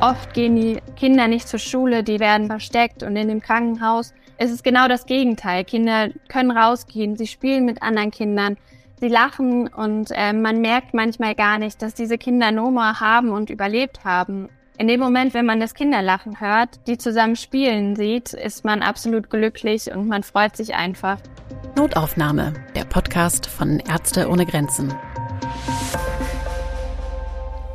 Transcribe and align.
Oft 0.00 0.34
gehen 0.34 0.56
die 0.56 0.78
Kinder 0.96 1.26
nicht 1.26 1.48
zur 1.48 1.58
Schule, 1.58 2.02
die 2.02 2.20
werden 2.20 2.48
versteckt 2.48 3.02
und 3.02 3.16
in 3.16 3.28
dem 3.28 3.40
Krankenhaus 3.40 4.12
ist 4.38 4.52
es 4.52 4.62
genau 4.62 4.88
das 4.88 5.06
Gegenteil. 5.06 5.64
Kinder 5.64 6.10
können 6.28 6.50
rausgehen, 6.50 7.16
sie 7.16 7.26
spielen 7.26 7.64
mit 7.64 7.82
anderen 7.82 8.10
Kindern, 8.10 8.58
sie 9.00 9.08
lachen 9.08 9.68
und 9.68 10.10
äh, 10.12 10.34
man 10.34 10.60
merkt 10.60 10.92
manchmal 10.92 11.34
gar 11.34 11.58
nicht, 11.58 11.80
dass 11.80 11.94
diese 11.94 12.18
Kinder 12.18 12.52
Noma 12.52 13.00
haben 13.00 13.30
und 13.30 13.48
überlebt 13.48 14.04
haben. 14.04 14.50
In 14.78 14.88
dem 14.88 15.00
Moment, 15.00 15.32
wenn 15.32 15.46
man 15.46 15.60
das 15.60 15.72
Kinderlachen 15.72 16.40
hört, 16.40 16.86
die 16.86 16.98
zusammen 16.98 17.36
spielen 17.36 17.96
sieht, 17.96 18.34
ist 18.34 18.62
man 18.62 18.82
absolut 18.82 19.30
glücklich 19.30 19.90
und 19.90 20.06
man 20.06 20.22
freut 20.22 20.54
sich 20.54 20.74
einfach. 20.74 21.16
Notaufnahme, 21.74 22.52
der 22.74 22.84
Podcast 22.84 23.46
von 23.46 23.80
Ärzte 23.80 24.28
ohne 24.28 24.44
Grenzen. 24.44 24.92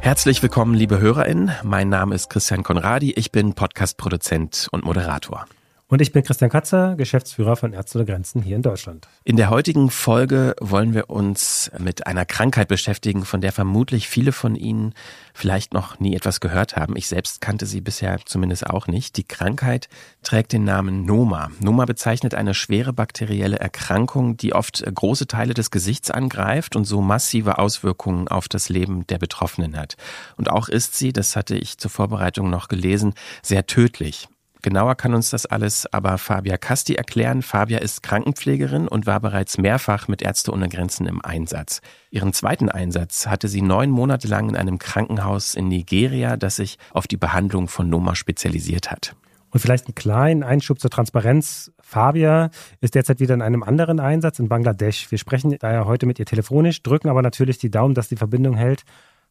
Herzlich 0.03 0.41
willkommen, 0.41 0.73
liebe 0.73 0.99
HörerInnen. 0.99 1.51
Mein 1.61 1.87
Name 1.87 2.15
ist 2.15 2.31
Christian 2.31 2.63
Konradi. 2.63 3.11
Ich 3.11 3.31
bin 3.31 3.53
Podcast-Produzent 3.53 4.67
und 4.71 4.83
Moderator. 4.83 5.45
Und 5.91 6.01
ich 6.01 6.13
bin 6.13 6.23
Christian 6.23 6.49
Katzer, 6.49 6.95
Geschäftsführer 6.95 7.57
von 7.57 7.73
Ärzte 7.73 7.97
ohne 7.97 8.05
Grenzen 8.05 8.41
hier 8.41 8.55
in 8.55 8.61
Deutschland. 8.61 9.09
In 9.25 9.35
der 9.35 9.49
heutigen 9.49 9.89
Folge 9.89 10.55
wollen 10.61 10.93
wir 10.93 11.09
uns 11.09 11.69
mit 11.79 12.07
einer 12.07 12.23
Krankheit 12.23 12.69
beschäftigen, 12.69 13.25
von 13.25 13.41
der 13.41 13.51
vermutlich 13.51 14.07
viele 14.07 14.31
von 14.31 14.55
Ihnen 14.55 14.93
vielleicht 15.33 15.73
noch 15.73 15.99
nie 15.99 16.15
etwas 16.15 16.39
gehört 16.39 16.77
haben. 16.77 16.95
Ich 16.95 17.09
selbst 17.09 17.41
kannte 17.41 17.65
sie 17.65 17.81
bisher 17.81 18.19
zumindest 18.25 18.67
auch 18.67 18.87
nicht. 18.87 19.17
Die 19.17 19.25
Krankheit 19.25 19.89
trägt 20.23 20.53
den 20.53 20.63
Namen 20.63 21.03
Noma. 21.03 21.51
Noma 21.59 21.83
bezeichnet 21.83 22.35
eine 22.35 22.53
schwere 22.53 22.93
bakterielle 22.93 23.59
Erkrankung, 23.59 24.37
die 24.37 24.53
oft 24.53 24.81
große 24.81 25.27
Teile 25.27 25.53
des 25.53 25.71
Gesichts 25.71 26.09
angreift 26.09 26.77
und 26.77 26.85
so 26.85 27.01
massive 27.01 27.59
Auswirkungen 27.59 28.29
auf 28.29 28.47
das 28.47 28.69
Leben 28.69 29.05
der 29.07 29.17
Betroffenen 29.17 29.75
hat. 29.75 29.97
Und 30.37 30.49
auch 30.49 30.69
ist 30.69 30.95
sie, 30.95 31.11
das 31.11 31.35
hatte 31.35 31.57
ich 31.57 31.79
zur 31.79 31.91
Vorbereitung 31.91 32.49
noch 32.49 32.69
gelesen, 32.69 33.13
sehr 33.43 33.65
tödlich. 33.67 34.29
Genauer 34.61 34.95
kann 34.95 35.15
uns 35.15 35.31
das 35.31 35.47
alles 35.47 35.91
aber 35.91 36.17
Fabia 36.19 36.57
Casti 36.57 36.93
erklären. 36.93 37.41
Fabia 37.41 37.79
ist 37.79 38.03
Krankenpflegerin 38.03 38.87
und 38.87 39.07
war 39.07 39.19
bereits 39.19 39.57
mehrfach 39.57 40.07
mit 40.07 40.21
Ärzte 40.21 40.51
ohne 40.51 40.69
Grenzen 40.69 41.07
im 41.07 41.23
Einsatz. 41.23 41.81
Ihren 42.11 42.31
zweiten 42.31 42.69
Einsatz 42.69 43.25
hatte 43.25 43.47
sie 43.47 43.61
neun 43.61 43.89
Monate 43.89 44.27
lang 44.27 44.49
in 44.49 44.55
einem 44.55 44.77
Krankenhaus 44.77 45.55
in 45.55 45.67
Nigeria, 45.67 46.37
das 46.37 46.57
sich 46.57 46.77
auf 46.91 47.07
die 47.07 47.17
Behandlung 47.17 47.67
von 47.67 47.89
Noma 47.89 48.13
spezialisiert 48.13 48.91
hat. 48.91 49.15
Und 49.49 49.59
vielleicht 49.59 49.87
einen 49.87 49.95
kleinen 49.95 50.43
Einschub 50.43 50.79
zur 50.79 50.89
Transparenz. 50.89 51.71
Fabia 51.81 52.51
ist 52.79 52.95
derzeit 52.95 53.19
wieder 53.19 53.33
in 53.33 53.41
einem 53.41 53.63
anderen 53.63 53.99
Einsatz 53.99 54.39
in 54.39 54.47
Bangladesch. 54.47 55.11
Wir 55.11 55.17
sprechen 55.17 55.55
daher 55.59 55.85
heute 55.85 56.05
mit 56.05 56.19
ihr 56.19 56.25
telefonisch, 56.25 56.83
drücken 56.83 57.09
aber 57.09 57.21
natürlich 57.21 57.57
die 57.57 57.69
Daumen, 57.69 57.93
dass 57.93 58.07
die 58.07 58.15
Verbindung 58.15 58.55
hält. 58.55 58.83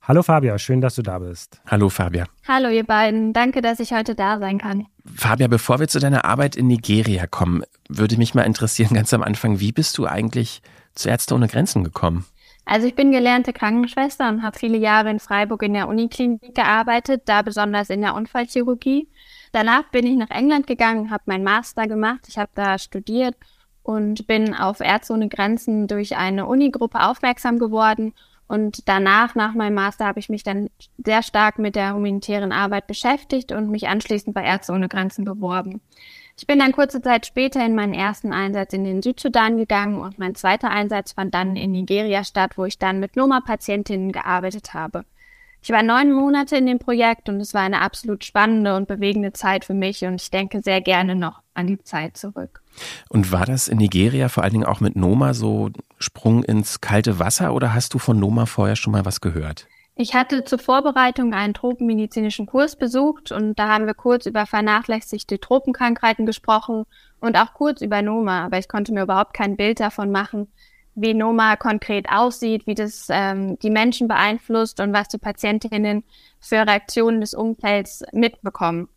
Hallo 0.02 0.22
Fabia, 0.22 0.58
schön, 0.58 0.80
dass 0.80 0.94
du 0.94 1.02
da 1.02 1.18
bist. 1.18 1.60
Hallo 1.66 1.90
Fabia. 1.90 2.24
Hallo 2.48 2.70
ihr 2.70 2.84
beiden, 2.84 3.34
danke, 3.34 3.60
dass 3.60 3.80
ich 3.80 3.92
heute 3.92 4.14
da 4.14 4.38
sein 4.38 4.56
kann. 4.56 4.86
Fabia, 5.14 5.46
bevor 5.46 5.78
wir 5.78 5.88
zu 5.88 5.98
deiner 5.98 6.24
Arbeit 6.24 6.56
in 6.56 6.68
Nigeria 6.68 7.26
kommen, 7.26 7.64
würde 7.86 8.16
mich 8.16 8.34
mal 8.34 8.44
interessieren, 8.44 8.94
ganz 8.94 9.12
am 9.12 9.22
Anfang, 9.22 9.60
wie 9.60 9.72
bist 9.72 9.98
du 9.98 10.06
eigentlich 10.06 10.62
zu 10.94 11.10
Ärzte 11.10 11.34
ohne 11.34 11.48
Grenzen 11.48 11.84
gekommen? 11.84 12.24
Also 12.64 12.86
ich 12.86 12.94
bin 12.94 13.12
gelernte 13.12 13.52
Krankenschwester 13.52 14.28
und 14.30 14.42
habe 14.42 14.58
viele 14.58 14.78
Jahre 14.78 15.10
in 15.10 15.20
Freiburg 15.20 15.62
in 15.62 15.74
der 15.74 15.86
Uniklinik 15.86 16.54
gearbeitet, 16.54 17.22
da 17.26 17.42
besonders 17.42 17.90
in 17.90 18.00
der 18.00 18.14
Unfallchirurgie. 18.14 19.06
Danach 19.52 19.90
bin 19.90 20.06
ich 20.06 20.16
nach 20.16 20.30
England 20.30 20.66
gegangen, 20.66 21.10
habe 21.10 21.24
meinen 21.26 21.44
Master 21.44 21.86
gemacht, 21.86 22.20
ich 22.26 22.38
habe 22.38 22.50
da 22.54 22.78
studiert 22.78 23.36
und 23.82 24.26
bin 24.26 24.54
auf 24.54 24.80
Ärzte 24.80 25.12
ohne 25.12 25.28
Grenzen 25.28 25.88
durch 25.88 26.16
eine 26.16 26.46
Unigruppe 26.46 27.00
aufmerksam 27.00 27.58
geworden 27.58 28.14
und 28.50 28.88
danach, 28.88 29.36
nach 29.36 29.54
meinem 29.54 29.74
Master, 29.74 30.06
habe 30.06 30.18
ich 30.18 30.28
mich 30.28 30.42
dann 30.42 30.70
sehr 30.98 31.22
stark 31.22 31.60
mit 31.60 31.76
der 31.76 31.94
humanitären 31.94 32.50
Arbeit 32.50 32.88
beschäftigt 32.88 33.52
und 33.52 33.70
mich 33.70 33.86
anschließend 33.86 34.34
bei 34.34 34.42
Ärzte 34.42 34.72
ohne 34.72 34.88
Grenzen 34.88 35.24
beworben. 35.24 35.80
Ich 36.36 36.48
bin 36.48 36.58
dann 36.58 36.72
kurze 36.72 37.00
Zeit 37.00 37.26
später 37.26 37.64
in 37.64 37.76
meinen 37.76 37.94
ersten 37.94 38.32
Einsatz 38.32 38.72
in 38.72 38.82
den 38.82 39.02
Südsudan 39.02 39.56
gegangen 39.56 40.00
und 40.00 40.18
mein 40.18 40.34
zweiter 40.34 40.68
Einsatz 40.68 41.12
fand 41.12 41.32
dann 41.32 41.54
in 41.54 41.70
Nigeria 41.70 42.24
statt, 42.24 42.58
wo 42.58 42.64
ich 42.64 42.76
dann 42.76 42.98
mit 42.98 43.14
Noma-Patientinnen 43.14 44.10
gearbeitet 44.10 44.74
habe. 44.74 45.04
Ich 45.62 45.70
war 45.70 45.82
neun 45.82 46.12
Monate 46.12 46.56
in 46.56 46.66
dem 46.66 46.78
Projekt 46.78 47.28
und 47.28 47.40
es 47.40 47.52
war 47.52 47.62
eine 47.62 47.82
absolut 47.82 48.24
spannende 48.24 48.76
und 48.76 48.88
bewegende 48.88 49.32
Zeit 49.32 49.64
für 49.64 49.74
mich 49.74 50.04
und 50.04 50.20
ich 50.20 50.30
denke 50.30 50.62
sehr 50.62 50.80
gerne 50.80 51.14
noch 51.14 51.42
an 51.52 51.66
die 51.66 51.82
Zeit 51.82 52.16
zurück. 52.16 52.62
Und 53.10 53.30
war 53.30 53.44
das 53.44 53.68
in 53.68 53.78
Nigeria 53.78 54.28
vor 54.28 54.42
allen 54.42 54.54
Dingen 54.54 54.64
auch 54.64 54.80
mit 54.80 54.96
Noma 54.96 55.34
so 55.34 55.70
Sprung 55.98 56.44
ins 56.44 56.80
kalte 56.80 57.18
Wasser 57.18 57.52
oder 57.52 57.74
hast 57.74 57.92
du 57.92 57.98
von 57.98 58.18
Noma 58.18 58.46
vorher 58.46 58.76
schon 58.76 58.92
mal 58.92 59.04
was 59.04 59.20
gehört? 59.20 59.66
Ich 59.96 60.14
hatte 60.14 60.44
zur 60.44 60.58
Vorbereitung 60.58 61.34
einen 61.34 61.52
tropenmedizinischen 61.52 62.46
Kurs 62.46 62.76
besucht 62.76 63.32
und 63.32 63.58
da 63.58 63.68
haben 63.68 63.84
wir 63.84 63.92
kurz 63.92 64.24
über 64.24 64.46
vernachlässigte 64.46 65.40
Tropenkrankheiten 65.40 66.24
gesprochen 66.24 66.84
und 67.20 67.36
auch 67.36 67.52
kurz 67.52 67.82
über 67.82 68.00
Noma, 68.00 68.46
aber 68.46 68.56
ich 68.56 68.68
konnte 68.68 68.94
mir 68.94 69.02
überhaupt 69.02 69.34
kein 69.34 69.58
Bild 69.58 69.78
davon 69.78 70.10
machen, 70.10 70.48
wie 71.00 71.14
Noma 71.14 71.56
konkret 71.56 72.08
aussieht, 72.10 72.66
wie 72.66 72.74
das 72.74 73.06
ähm, 73.10 73.58
die 73.60 73.70
Menschen 73.70 74.08
beeinflusst 74.08 74.80
und 74.80 74.92
was 74.92 75.08
die 75.08 75.18
Patientinnen 75.18 76.04
für 76.40 76.66
Reaktionen 76.66 77.20
des 77.20 77.34
Umfelds 77.34 78.04
mitbekommen. 78.12 78.88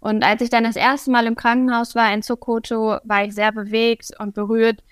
Und 0.00 0.24
als 0.24 0.40
ich 0.40 0.50
dann 0.50 0.64
das 0.64 0.76
erste 0.76 1.10
Mal 1.10 1.26
im 1.26 1.36
Krankenhaus 1.36 1.94
war 1.94 2.12
in 2.12 2.22
Sokoto, 2.22 2.98
war 3.04 3.24
ich 3.24 3.34
sehr 3.34 3.52
bewegt 3.52 4.10
und 4.18 4.34
berührt, 4.34 4.82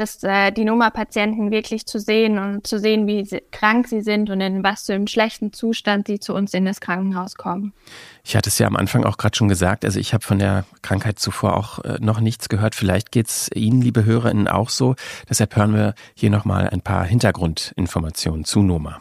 dass 0.00 0.22
äh, 0.22 0.50
die 0.50 0.64
Noma-Patienten 0.64 1.50
wirklich 1.50 1.84
zu 1.84 2.00
sehen 2.00 2.38
und 2.38 2.66
zu 2.66 2.78
sehen, 2.78 3.06
wie 3.06 3.24
sie, 3.24 3.42
krank 3.52 3.86
sie 3.86 4.00
sind 4.00 4.30
und 4.30 4.40
in 4.40 4.64
was 4.64 4.86
für 4.86 4.94
einem 4.94 5.06
schlechten 5.06 5.52
Zustand 5.52 6.06
sie 6.06 6.18
zu 6.18 6.34
uns 6.34 6.54
in 6.54 6.64
das 6.64 6.80
Krankenhaus 6.80 7.34
kommen. 7.34 7.74
Ich 8.24 8.34
hatte 8.34 8.48
es 8.48 8.58
ja 8.58 8.66
am 8.66 8.76
Anfang 8.76 9.04
auch 9.04 9.18
gerade 9.18 9.36
schon 9.36 9.48
gesagt, 9.48 9.84
also 9.84 10.00
ich 10.00 10.14
habe 10.14 10.24
von 10.24 10.38
der 10.38 10.64
Krankheit 10.80 11.18
zuvor 11.18 11.56
auch 11.56 11.84
äh, 11.84 11.98
noch 12.00 12.20
nichts 12.20 12.48
gehört. 12.48 12.74
Vielleicht 12.74 13.12
geht 13.12 13.28
es 13.28 13.50
Ihnen, 13.54 13.82
liebe 13.82 14.06
HörerInnen, 14.06 14.48
auch 14.48 14.70
so. 14.70 14.94
Deshalb 15.28 15.54
hören 15.54 15.74
wir 15.74 15.94
hier 16.14 16.30
nochmal 16.30 16.70
ein 16.70 16.80
paar 16.80 17.04
Hintergrundinformationen 17.04 18.44
zu 18.46 18.62
Noma. 18.62 19.00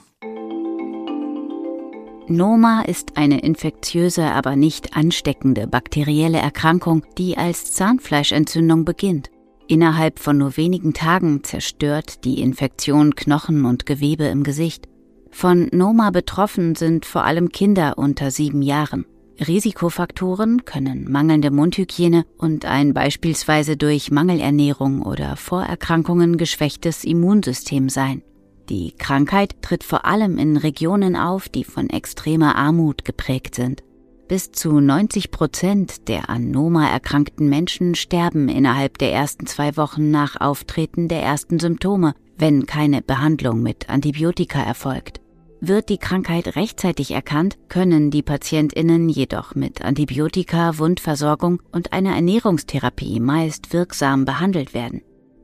Noma 2.27 2.81
ist 2.81 3.17
eine 3.17 3.39
infektiöse, 3.39 4.25
aber 4.25 4.55
nicht 4.55 4.95
ansteckende 4.95 5.65
bakterielle 5.65 6.37
Erkrankung, 6.37 7.03
die 7.17 7.37
als 7.37 7.73
Zahnfleischentzündung 7.73 8.85
beginnt. 8.85 9.31
Innerhalb 9.69 10.17
von 10.17 10.39
nur 10.39 10.57
wenigen 10.57 10.95
Tagen 10.95 11.43
zerstört 11.43 12.25
die 12.25 12.41
Infektion 12.41 13.13
Knochen 13.13 13.65
und 13.65 13.85
Gewebe 13.85 14.23
im 14.23 14.43
Gesicht. 14.43 14.89
Von 15.29 15.69
Noma 15.71 16.09
betroffen 16.09 16.73
sind 16.73 17.05
vor 17.05 17.23
allem 17.23 17.49
Kinder 17.49 17.99
unter 17.99 18.31
sieben 18.31 18.63
Jahren. 18.63 19.05
Risikofaktoren 19.39 20.65
können 20.65 21.09
mangelnde 21.11 21.51
Mundhygiene 21.51 22.25
und 22.39 22.65
ein 22.65 22.95
beispielsweise 22.95 23.77
durch 23.77 24.09
Mangelernährung 24.09 25.03
oder 25.03 25.35
Vorerkrankungen 25.35 26.37
geschwächtes 26.37 27.03
Immunsystem 27.03 27.89
sein. 27.89 28.23
Die 28.69 28.93
Krankheit 28.97 29.61
tritt 29.61 29.83
vor 29.83 30.03
allem 30.03 30.39
in 30.39 30.57
Regionen 30.57 31.15
auf, 31.15 31.47
die 31.47 31.63
von 31.63 31.91
extremer 31.91 32.55
Armut 32.55 33.05
geprägt 33.05 33.53
sind. 33.53 33.83
Bis 34.29 34.51
zu 34.51 34.79
90 34.79 35.31
Prozent 35.31 36.07
der 36.07 36.29
an 36.29 36.51
Noma 36.51 36.87
erkrankten 36.87 37.49
Menschen 37.49 37.95
sterben 37.95 38.47
innerhalb 38.47 38.99
der 38.99 39.11
ersten 39.11 39.47
zwei 39.47 39.75
Wochen 39.75 40.11
nach 40.11 40.39
Auftreten 40.39 41.07
der 41.07 41.23
ersten 41.23 41.57
Symptome, 41.57 42.13
wenn 42.37 42.67
keine 42.67 43.01
Behandlung 43.01 43.63
mit 43.63 43.89
Antibiotika 43.89 44.61
erfolgt. 44.61 45.19
Wird 45.61 45.89
die 45.89 45.97
Krankheit 45.97 46.55
rechtzeitig 46.55 47.09
erkannt, 47.09 47.57
können 47.69 48.11
die 48.11 48.21
Patientinnen 48.21 49.09
jedoch 49.09 49.55
mit 49.55 49.81
Antibiotika, 49.81 50.77
Wundversorgung 50.77 51.63
und 51.71 51.91
einer 51.91 52.13
Ernährungstherapie 52.13 53.19
meist 53.19 53.73
wirksam 53.73 54.25
behandelt 54.25 54.75
werden. 54.75 55.01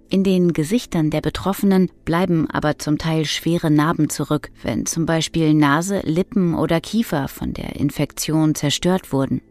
In 0.09 0.23
den 0.23 0.53
Gesichtern 0.53 1.09
der 1.09 1.21
Betroffenen 1.21 1.89
bleiben 2.05 2.49
aber 2.49 2.77
zum 2.77 2.97
Teil 2.97 3.25
schwere 3.25 3.71
Narben 3.71 4.09
zurück, 4.09 4.51
wenn 4.61 4.85
zum 4.85 5.05
Beispiel 5.05 5.53
Nase, 5.53 6.01
Lippen 6.03 6.53
oder 6.53 6.79
Kiefer 6.79 7.27
von 7.27 7.53
der 7.53 7.75
Infektion 7.75 8.53
zerstört 8.53 9.11
wurden. 9.11 9.41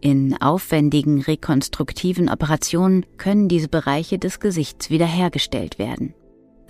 In 0.00 0.40
aufwendigen 0.40 1.20
rekonstruktiven 1.20 2.28
Operationen 2.28 3.04
können 3.16 3.48
diese 3.48 3.68
Bereiche 3.68 4.18
des 4.18 4.40
Gesichts 4.40 4.90
wiederhergestellt 4.90 5.78
werden. 5.78 6.14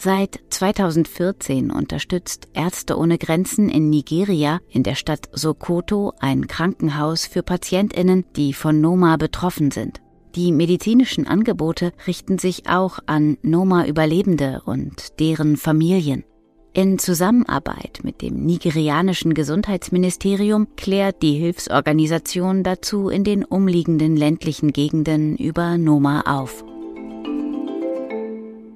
Seit 0.01 0.41
2014 0.51 1.71
unterstützt 1.71 2.49
Ärzte 2.55 2.97
ohne 2.97 3.19
Grenzen 3.19 3.69
in 3.69 3.91
Nigeria 3.91 4.61
in 4.69 4.83
der 4.83 4.95
Stadt 4.95 5.29
Sokoto 5.33 6.13
ein 6.21 6.47
Krankenhaus 6.47 7.27
für 7.27 7.43
Patientinnen, 7.43 8.25
die 8.37 8.53
von 8.53 8.81
Noma 8.81 9.17
betroffen 9.17 9.73
sind. 9.73 10.01
Die 10.39 10.53
medizinischen 10.53 11.27
Angebote 11.27 11.93
richten 12.07 12.39
sich 12.39 12.69
auch 12.69 13.01
an 13.07 13.39
Noma-Überlebende 13.43 14.63
und 14.65 15.19
deren 15.19 15.57
Familien. 15.57 16.23
In 16.73 17.01
Zusammenarbeit 17.01 18.03
mit 18.05 18.23
dem 18.23 18.47
nigerianischen 18.47 19.35
Gesundheitsministerium 19.35 20.69
klärt 20.77 21.23
die 21.23 21.33
Hilfsorganisation 21.33 22.63
dazu 22.63 23.09
in 23.09 23.25
den 23.25 23.45
umliegenden 23.45 24.17
ländlichen 24.17 24.73
Gegenden 24.73 25.35
über 25.35 25.77
Noma 25.77 26.21
auf. 26.21 26.63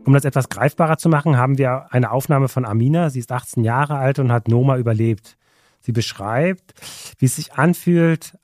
Um 0.05 0.15
das 0.15 0.25
etwas 0.25 0.49
greifbarer 0.49 0.99
zu 0.99 1.09
machen, 1.09 1.37
haben 1.37 1.59
wir 1.59 1.87
eine 1.91 2.11
Aufnahme 2.11 2.49
von 2.49 2.65
Amina. 2.65 3.09
Sie 3.09 3.21
ist 3.21 3.31
18 3.31 3.63
Jahre 3.63 3.99
alt 3.99 4.19
und 4.19 4.33
hat 4.33 4.49
Noma 4.49 4.79
überlebt. 4.79 5.37
Sie 5.79 5.93
beschreibt, 5.93 6.75
wie 7.19 7.27
es 7.27 7.37
sich 7.37 7.53
anfühlt, 7.55 8.37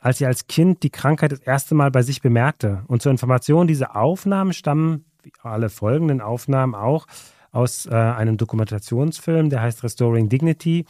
als 0.00 0.18
sie 0.18 0.26
als 0.26 0.46
Kind 0.46 0.82
die 0.82 0.90
Krankheit 0.90 1.32
das 1.32 1.40
erste 1.40 1.74
Mal 1.74 1.90
bei 1.90 2.02
sich 2.02 2.22
bemerkte. 2.22 2.82
Und 2.88 3.02
zur 3.02 3.12
Information, 3.12 3.66
diese 3.66 3.94
Aufnahmen 3.94 4.52
stammen, 4.52 5.04
wie 5.22 5.32
alle 5.42 5.68
folgenden 5.68 6.20
Aufnahmen 6.20 6.74
auch, 6.74 7.06
aus 7.52 7.86
äh, 7.86 7.94
einem 7.94 8.36
Dokumentationsfilm, 8.36 9.50
der 9.50 9.60
heißt 9.62 9.82
Restoring 9.82 10.28
Dignity, 10.28 10.86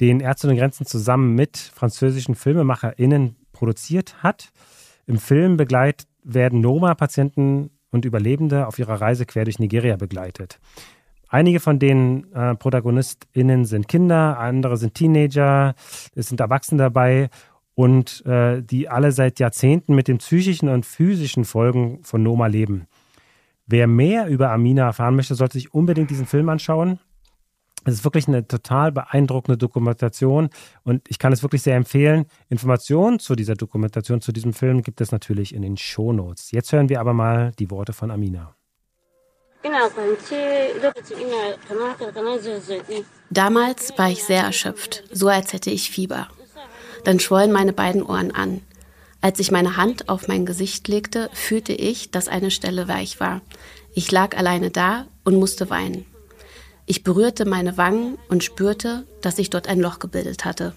den 0.00 0.20
Ärzte 0.20 0.48
ohne 0.48 0.56
Grenzen 0.56 0.86
zusammen 0.86 1.34
mit 1.34 1.56
französischen 1.56 2.34
FilmemacherInnen 2.34 3.36
produziert 3.52 4.22
hat. 4.22 4.50
Im 5.06 5.18
Film 5.18 5.56
begleitet 5.56 6.08
werden 6.22 6.60
Noma-Patienten 6.60 7.70
und 7.90 8.04
Überlebende 8.04 8.66
auf 8.66 8.78
ihrer 8.78 9.00
Reise 9.00 9.24
quer 9.24 9.44
durch 9.44 9.58
Nigeria 9.58 9.96
begleitet. 9.96 10.58
Einige 11.28 11.60
von 11.60 11.78
den 11.78 12.32
äh, 12.32 12.54
ProtagonistInnen 12.54 13.64
sind 13.64 13.88
Kinder, 13.88 14.38
andere 14.38 14.76
sind 14.76 14.94
Teenager, 14.94 15.74
es 16.14 16.28
sind 16.28 16.40
Erwachsene 16.40 16.82
dabei 16.82 17.28
und 17.74 18.24
äh, 18.26 18.62
die 18.62 18.88
alle 18.88 19.12
seit 19.12 19.40
Jahrzehnten 19.40 19.94
mit 19.94 20.08
den 20.08 20.18
psychischen 20.18 20.68
und 20.68 20.86
physischen 20.86 21.44
Folgen 21.44 22.02
von 22.02 22.22
Noma 22.22 22.46
leben. 22.46 22.86
Wer 23.66 23.86
mehr 23.86 24.28
über 24.28 24.50
Amina 24.50 24.86
erfahren 24.86 25.16
möchte, 25.16 25.34
sollte 25.34 25.58
sich 25.58 25.72
unbedingt 25.72 26.10
diesen 26.10 26.26
Film 26.26 26.48
anschauen. 26.48 26.98
Es 27.86 27.94
ist 27.94 28.04
wirklich 28.04 28.28
eine 28.28 28.46
total 28.46 28.92
beeindruckende 28.92 29.58
Dokumentation 29.58 30.48
und 30.84 31.02
ich 31.08 31.18
kann 31.18 31.32
es 31.32 31.42
wirklich 31.42 31.62
sehr 31.62 31.76
empfehlen. 31.76 32.26
Informationen 32.48 33.18
zu 33.18 33.34
dieser 33.34 33.54
Dokumentation, 33.54 34.20
zu 34.20 34.32
diesem 34.32 34.54
Film 34.54 34.82
gibt 34.82 35.00
es 35.00 35.12
natürlich 35.12 35.54
in 35.54 35.62
den 35.62 35.76
Shownotes. 35.76 36.50
Jetzt 36.50 36.72
hören 36.72 36.88
wir 36.88 37.00
aber 37.00 37.12
mal 37.12 37.52
die 37.58 37.70
Worte 37.70 37.92
von 37.92 38.10
Amina. 38.10 38.54
Damals 43.30 43.98
war 43.98 44.10
ich 44.10 44.22
sehr 44.22 44.42
erschöpft, 44.42 45.04
so 45.10 45.28
als 45.28 45.52
hätte 45.52 45.70
ich 45.70 45.90
Fieber. 45.90 46.28
Dann 47.04 47.20
schwollen 47.20 47.52
meine 47.52 47.72
beiden 47.72 48.02
Ohren 48.02 48.30
an. 48.34 48.60
Als 49.20 49.38
ich 49.38 49.50
meine 49.50 49.76
Hand 49.76 50.08
auf 50.08 50.28
mein 50.28 50.44
Gesicht 50.44 50.88
legte, 50.88 51.30
fühlte 51.32 51.72
ich, 51.72 52.10
dass 52.10 52.28
eine 52.28 52.50
Stelle 52.50 52.88
weich 52.88 53.20
war. 53.20 53.40
Ich 53.94 54.10
lag 54.10 54.36
alleine 54.36 54.70
da 54.70 55.06
und 55.24 55.36
musste 55.36 55.70
weinen. 55.70 56.04
Ich 56.86 57.02
berührte 57.04 57.46
meine 57.46 57.78
Wangen 57.78 58.18
und 58.28 58.44
spürte, 58.44 59.06
dass 59.22 59.36
sich 59.36 59.48
dort 59.48 59.68
ein 59.68 59.80
Loch 59.80 59.98
gebildet 59.98 60.44
hatte. 60.44 60.74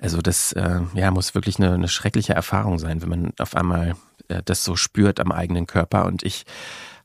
Also 0.00 0.18
das 0.22 0.52
äh, 0.52 0.80
ja, 0.94 1.10
muss 1.10 1.34
wirklich 1.34 1.58
eine, 1.58 1.72
eine 1.72 1.88
schreckliche 1.88 2.32
Erfahrung 2.32 2.78
sein, 2.78 3.02
wenn 3.02 3.08
man 3.08 3.32
auf 3.38 3.54
einmal 3.54 3.96
äh, 4.28 4.42
das 4.44 4.64
so 4.64 4.76
spürt 4.76 5.20
am 5.20 5.32
eigenen 5.32 5.66
Körper. 5.66 6.06
Und 6.06 6.22
ich 6.22 6.44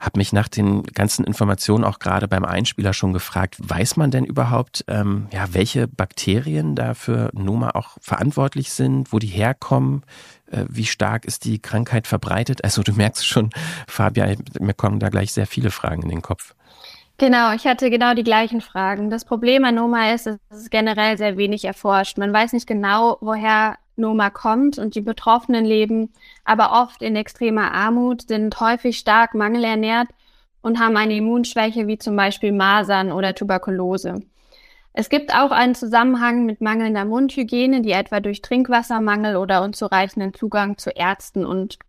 habe 0.03 0.19
mich 0.19 0.33
nach 0.33 0.50
den 0.50 0.83
ganzen 0.83 1.23
Informationen 1.23 1.85
auch 1.85 1.97
gerade 1.97 2.27
beim 2.27 2.44
Einspieler 2.44 2.91
schon 2.91 3.13
gefragt, 3.13 3.55
weiß 3.59 3.95
man 3.95 4.11
denn 4.11 4.25
überhaupt, 4.25 4.83
ähm, 4.89 5.27
ja, 5.31 5.45
welche 5.53 5.88
Bakterien 5.88 6.75
da 6.75 6.94
für 6.94 7.29
Noma 7.33 7.71
auch 7.71 7.97
verantwortlich 8.01 8.71
sind, 8.73 9.13
wo 9.13 9.19
die 9.19 9.27
herkommen? 9.27 10.03
Äh, 10.51 10.65
wie 10.67 10.85
stark 10.85 11.23
ist 11.23 11.45
die 11.45 11.59
Krankheit 11.59 12.05
verbreitet? 12.05 12.65
Also 12.65 12.83
du 12.83 12.91
merkst 12.91 13.25
schon, 13.25 13.50
Fabian, 13.88 14.44
mir 14.59 14.73
kommen 14.73 15.00
da 15.00 15.07
gleich 15.07 15.31
sehr 15.31 15.47
viele 15.47 15.71
Fragen 15.71 16.03
in 16.03 16.09
den 16.09 16.21
Kopf. 16.21 16.53
Genau, 17.17 17.53
ich 17.53 17.65
hatte 17.65 17.89
genau 17.89 18.13
die 18.13 18.23
gleichen 18.23 18.59
Fragen. 18.59 19.09
Das 19.09 19.23
Problem 19.23 19.63
an 19.63 19.75
Noma 19.75 20.11
ist, 20.11 20.27
es 20.27 20.38
ist 20.50 20.71
generell 20.71 21.17
sehr 21.17 21.38
wenig 21.38 21.63
erforscht. 21.63 22.17
Man 22.17 22.33
weiß 22.33 22.51
nicht 22.51 22.67
genau, 22.67 23.17
woher 23.21 23.77
Noma 23.95 24.29
kommt 24.29 24.77
und 24.77 24.95
die 24.95 25.01
Betroffenen 25.01 25.65
leben 25.65 26.13
aber 26.45 26.71
oft 26.71 27.01
in 27.01 27.15
extremer 27.15 27.71
Armut, 27.71 28.27
sind 28.27 28.59
häufig 28.59 28.97
stark 28.97 29.33
mangelernährt 29.33 30.09
und 30.61 30.79
haben 30.79 30.97
eine 30.97 31.15
Immunschwäche 31.15 31.87
wie 31.87 31.97
zum 31.97 32.15
Beispiel 32.15 32.51
Masern 32.51 33.11
oder 33.11 33.35
Tuberkulose. 33.35 34.21
Es 34.93 35.09
gibt 35.09 35.33
auch 35.33 35.51
einen 35.51 35.75
Zusammenhang 35.75 36.45
mit 36.45 36.61
mangelnder 36.61 37.05
Mundhygiene, 37.05 37.81
die 37.81 37.91
etwa 37.91 38.19
durch 38.19 38.41
Trinkwassermangel 38.41 39.37
oder 39.37 39.63
unzureichenden 39.63 40.33
Zugang 40.33 40.77
zu 40.77 40.91
Ärzten 40.91 41.45
und 41.45 41.79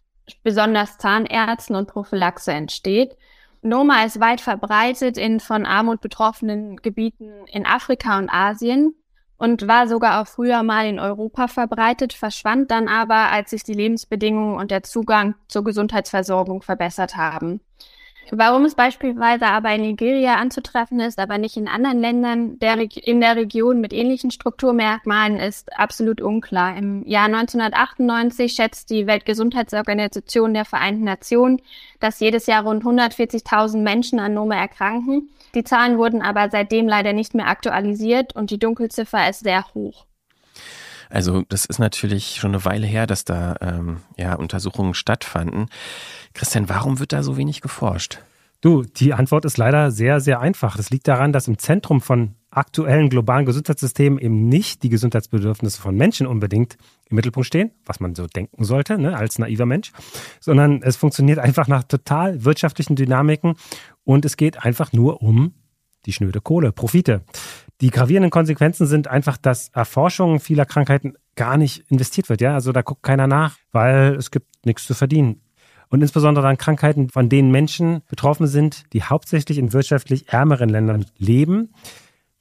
besonders 0.42 0.96
Zahnärzten 0.96 1.76
und 1.76 1.86
Prophylaxe 1.86 2.52
entsteht. 2.52 3.16
Noma 3.60 4.04
ist 4.04 4.20
weit 4.20 4.40
verbreitet 4.40 5.18
in 5.18 5.40
von 5.40 5.66
Armut 5.66 6.00
betroffenen 6.00 6.76
Gebieten 6.76 7.30
in 7.52 7.66
Afrika 7.66 8.18
und 8.18 8.30
Asien 8.30 8.94
und 9.36 9.66
war 9.66 9.88
sogar 9.88 10.20
auch 10.20 10.26
früher 10.26 10.62
mal 10.62 10.86
in 10.86 10.98
Europa 10.98 11.48
verbreitet, 11.48 12.12
verschwand 12.12 12.70
dann 12.70 12.88
aber, 12.88 13.31
als 13.31 13.50
sich 13.50 13.64
die 13.64 13.75
Lebensbedingungen 13.75 14.56
und 14.56 14.70
der 14.70 14.82
Zugang 14.82 15.34
zur 15.48 15.64
Gesundheitsversorgung 15.64 16.62
verbessert 16.62 17.16
haben. 17.16 17.60
Warum 18.31 18.64
es 18.64 18.75
beispielsweise 18.75 19.46
aber 19.46 19.75
in 19.75 19.82
Nigeria 19.82 20.36
anzutreffen 20.36 20.98
ist, 21.00 21.19
aber 21.19 21.38
nicht 21.38 21.56
in 21.56 21.69
anderen 21.69 22.00
Ländern 22.00 22.58
der 22.58 22.78
in 22.78 23.20
der 23.20 23.36
Region 23.36 23.81
mit 23.81 23.92
ähnlichen 23.92 24.31
Strukturmerkmalen, 24.31 25.37
ist 25.37 25.76
absolut 25.78 26.20
unklar. 26.20 26.76
Im 26.76 27.06
Jahr 27.06 27.26
1998 27.26 28.52
schätzt 28.52 28.90
die 28.90 29.06
Weltgesundheitsorganisation 29.06 30.54
der 30.54 30.64
Vereinten 30.64 31.04
Nationen, 31.04 31.60
dass 32.00 32.20
jedes 32.20 32.46
Jahr 32.46 32.64
rund 32.64 32.82
140.000 32.82 33.78
Menschen 33.82 34.19
an 34.19 34.34
Nome 34.34 34.56
erkranken. 34.56 35.28
Die 35.54 35.64
Zahlen 35.64 35.98
wurden 35.98 36.22
aber 36.22 36.50
seitdem 36.50 36.88
leider 36.88 37.12
nicht 37.12 37.34
mehr 37.34 37.48
aktualisiert 37.48 38.34
und 38.34 38.50
die 38.50 38.58
Dunkelziffer 38.58 39.28
ist 39.28 39.40
sehr 39.40 39.64
hoch. 39.74 40.06
Also 41.10 41.42
das 41.48 41.64
ist 41.64 41.78
natürlich 41.78 42.36
schon 42.36 42.52
eine 42.52 42.64
Weile 42.64 42.86
her, 42.86 43.06
dass 43.06 43.24
da 43.24 43.56
ähm, 43.60 43.98
ja, 44.16 44.34
Untersuchungen 44.34 44.94
stattfanden. 44.94 45.68
Christian, 46.32 46.68
warum 46.68 46.98
wird 46.98 47.12
da 47.12 47.22
so 47.22 47.36
wenig 47.36 47.60
geforscht? 47.60 48.18
Du, 48.60 48.82
die 48.82 49.12
Antwort 49.12 49.44
ist 49.44 49.58
leider 49.58 49.90
sehr, 49.90 50.20
sehr 50.20 50.40
einfach. 50.40 50.76
Das 50.76 50.90
liegt 50.90 51.06
daran, 51.06 51.32
dass 51.32 51.48
im 51.48 51.58
Zentrum 51.58 52.00
von 52.00 52.34
aktuellen 52.56 53.08
globalen 53.10 53.46
Gesundheitssystemen 53.46 54.18
eben 54.18 54.48
nicht 54.48 54.82
die 54.82 54.88
Gesundheitsbedürfnisse 54.88 55.80
von 55.80 55.96
Menschen 55.96 56.26
unbedingt 56.26 56.76
im 57.10 57.16
Mittelpunkt 57.16 57.46
stehen, 57.46 57.72
was 57.84 58.00
man 58.00 58.14
so 58.14 58.26
denken 58.26 58.64
sollte, 58.64 58.98
ne, 58.98 59.16
als 59.16 59.38
naiver 59.38 59.66
Mensch, 59.66 59.92
sondern 60.40 60.82
es 60.82 60.96
funktioniert 60.96 61.38
einfach 61.38 61.68
nach 61.68 61.84
total 61.84 62.44
wirtschaftlichen 62.44 62.96
Dynamiken 62.96 63.54
und 64.04 64.24
es 64.24 64.36
geht 64.36 64.64
einfach 64.64 64.92
nur 64.92 65.22
um 65.22 65.54
die 66.06 66.12
schnöde 66.12 66.40
Kohle, 66.40 66.72
Profite. 66.72 67.22
Die 67.80 67.90
gravierenden 67.90 68.30
Konsequenzen 68.30 68.86
sind 68.86 69.08
einfach, 69.08 69.36
dass 69.36 69.68
Erforschung 69.70 70.38
vieler 70.40 70.66
Krankheiten 70.66 71.14
gar 71.34 71.56
nicht 71.56 71.84
investiert 71.90 72.28
wird. 72.28 72.40
Ja, 72.40 72.54
also 72.54 72.72
da 72.72 72.82
guckt 72.82 73.02
keiner 73.02 73.26
nach, 73.26 73.56
weil 73.72 74.14
es 74.14 74.30
gibt 74.30 74.64
nichts 74.64 74.84
zu 74.86 74.94
verdienen. 74.94 75.40
Und 75.88 76.00
insbesondere 76.00 76.48
an 76.48 76.58
Krankheiten, 76.58 77.08
von 77.08 77.28
denen 77.28 77.50
Menschen 77.50 78.02
betroffen 78.08 78.46
sind, 78.46 78.84
die 78.92 79.02
hauptsächlich 79.02 79.58
in 79.58 79.72
wirtschaftlich 79.72 80.28
ärmeren 80.28 80.68
Ländern 80.68 81.06
leben, 81.18 81.72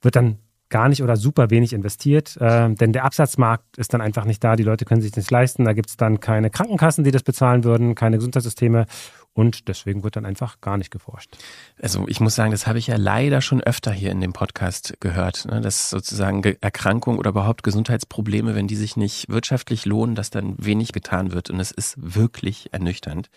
wird 0.03 0.15
dann 0.15 0.37
gar 0.73 0.89
nicht 0.89 1.03
oder 1.03 1.17
super 1.17 1.51
wenig 1.51 1.71
investiert, 1.71 2.35
äh, 2.37 2.73
denn 2.73 2.93
der 2.93 3.05
Absatzmarkt 3.05 3.77
ist 3.77 3.93
dann 3.93 4.01
einfach 4.01 4.25
nicht 4.25 4.43
da. 4.43 4.55
Die 4.55 4.63
Leute 4.63 4.85
können 4.85 5.01
sich 5.01 5.15
nicht 5.15 5.29
leisten. 5.29 5.65
Da 5.65 5.73
gibt 5.73 5.89
es 5.89 5.97
dann 5.97 6.19
keine 6.19 6.49
Krankenkassen, 6.49 7.03
die 7.03 7.11
das 7.11 7.21
bezahlen 7.21 7.63
würden, 7.63 7.93
keine 7.93 8.17
Gesundheitssysteme. 8.17 8.87
Und 9.33 9.67
deswegen 9.67 10.03
wird 10.03 10.15
dann 10.15 10.25
einfach 10.25 10.61
gar 10.61 10.77
nicht 10.77 10.89
geforscht. 10.89 11.37
Also 11.79 12.05
ich 12.07 12.19
muss 12.19 12.33
sagen, 12.33 12.49
das 12.49 12.65
habe 12.65 12.79
ich 12.79 12.87
ja 12.87 12.97
leider 12.97 13.41
schon 13.41 13.61
öfter 13.61 13.91
hier 13.91 14.11
in 14.11 14.19
dem 14.19 14.33
Podcast 14.33 14.95
gehört, 14.99 15.45
ne? 15.45 15.61
dass 15.61 15.91
sozusagen 15.91 16.43
Erkrankungen 16.43 17.19
oder 17.19 17.29
überhaupt 17.29 17.61
Gesundheitsprobleme, 17.61 18.55
wenn 18.55 18.67
die 18.67 18.75
sich 18.75 18.97
nicht 18.97 19.29
wirtschaftlich 19.29 19.85
lohnen, 19.85 20.15
dass 20.15 20.31
dann 20.31 20.55
wenig 20.57 20.91
getan 20.91 21.33
wird. 21.33 21.51
Und 21.51 21.59
es 21.59 21.71
ist 21.71 21.95
wirklich 21.97 22.73
ernüchternd. 22.73 23.29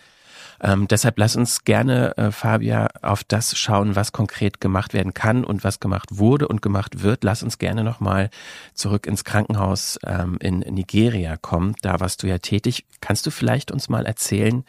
Ähm, 0.61 0.87
deshalb 0.87 1.17
lass 1.17 1.35
uns 1.35 1.63
gerne, 1.63 2.17
äh, 2.17 2.31
Fabia, 2.31 2.87
auf 3.01 3.23
das 3.23 3.57
schauen, 3.57 3.95
was 3.95 4.11
konkret 4.11 4.61
gemacht 4.61 4.93
werden 4.93 5.13
kann 5.13 5.43
und 5.43 5.63
was 5.63 5.79
gemacht 5.79 6.09
wurde 6.17 6.47
und 6.47 6.61
gemacht 6.61 7.03
wird. 7.03 7.23
Lass 7.23 7.43
uns 7.43 7.57
gerne 7.57 7.83
nochmal 7.83 8.29
zurück 8.73 9.07
ins 9.07 9.23
Krankenhaus 9.23 9.99
ähm, 10.05 10.37
in 10.41 10.59
Nigeria 10.59 11.37
kommen. 11.37 11.75
Da 11.81 11.99
warst 11.99 12.23
du 12.23 12.27
ja 12.27 12.37
tätig. 12.37 12.85
Kannst 13.01 13.25
du 13.25 13.31
vielleicht 13.31 13.71
uns 13.71 13.89
mal 13.89 14.05
erzählen, 14.05 14.63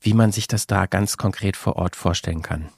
wie 0.00 0.14
man 0.14 0.32
sich 0.32 0.46
das 0.46 0.66
da 0.66 0.86
ganz 0.86 1.16
konkret 1.16 1.56
vor 1.56 1.76
Ort 1.76 1.96
vorstellen 1.96 2.42
kann. 2.42 2.68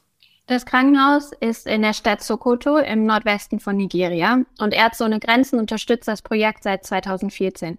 Das 0.49 0.65
Krankenhaus 0.65 1.33
ist 1.41 1.67
in 1.67 1.83
der 1.83 1.93
Stadt 1.93 2.23
Sokoto 2.23 2.79
im 2.79 3.05
Nordwesten 3.05 3.61
von 3.61 3.77
Nigeria 3.77 4.45
und 4.59 4.73
Ärzte 4.73 5.05
ohne 5.05 5.21
Grenzen 5.21 5.59
unterstützt 5.59 6.09
das 6.09 6.23
Projekt 6.23 6.63
seit 6.63 6.87
2014. 6.87 7.79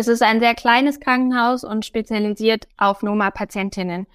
Es 0.00 0.08
ist 0.08 0.22
ein 0.22 0.40
sehr 0.40 0.54
kleines 0.54 0.98
Krankenhaus 0.98 1.62
und 1.62 1.84
spezialisiert 1.84 2.66
auf 2.78 3.02
Noma-Patientinnen. 3.02 4.06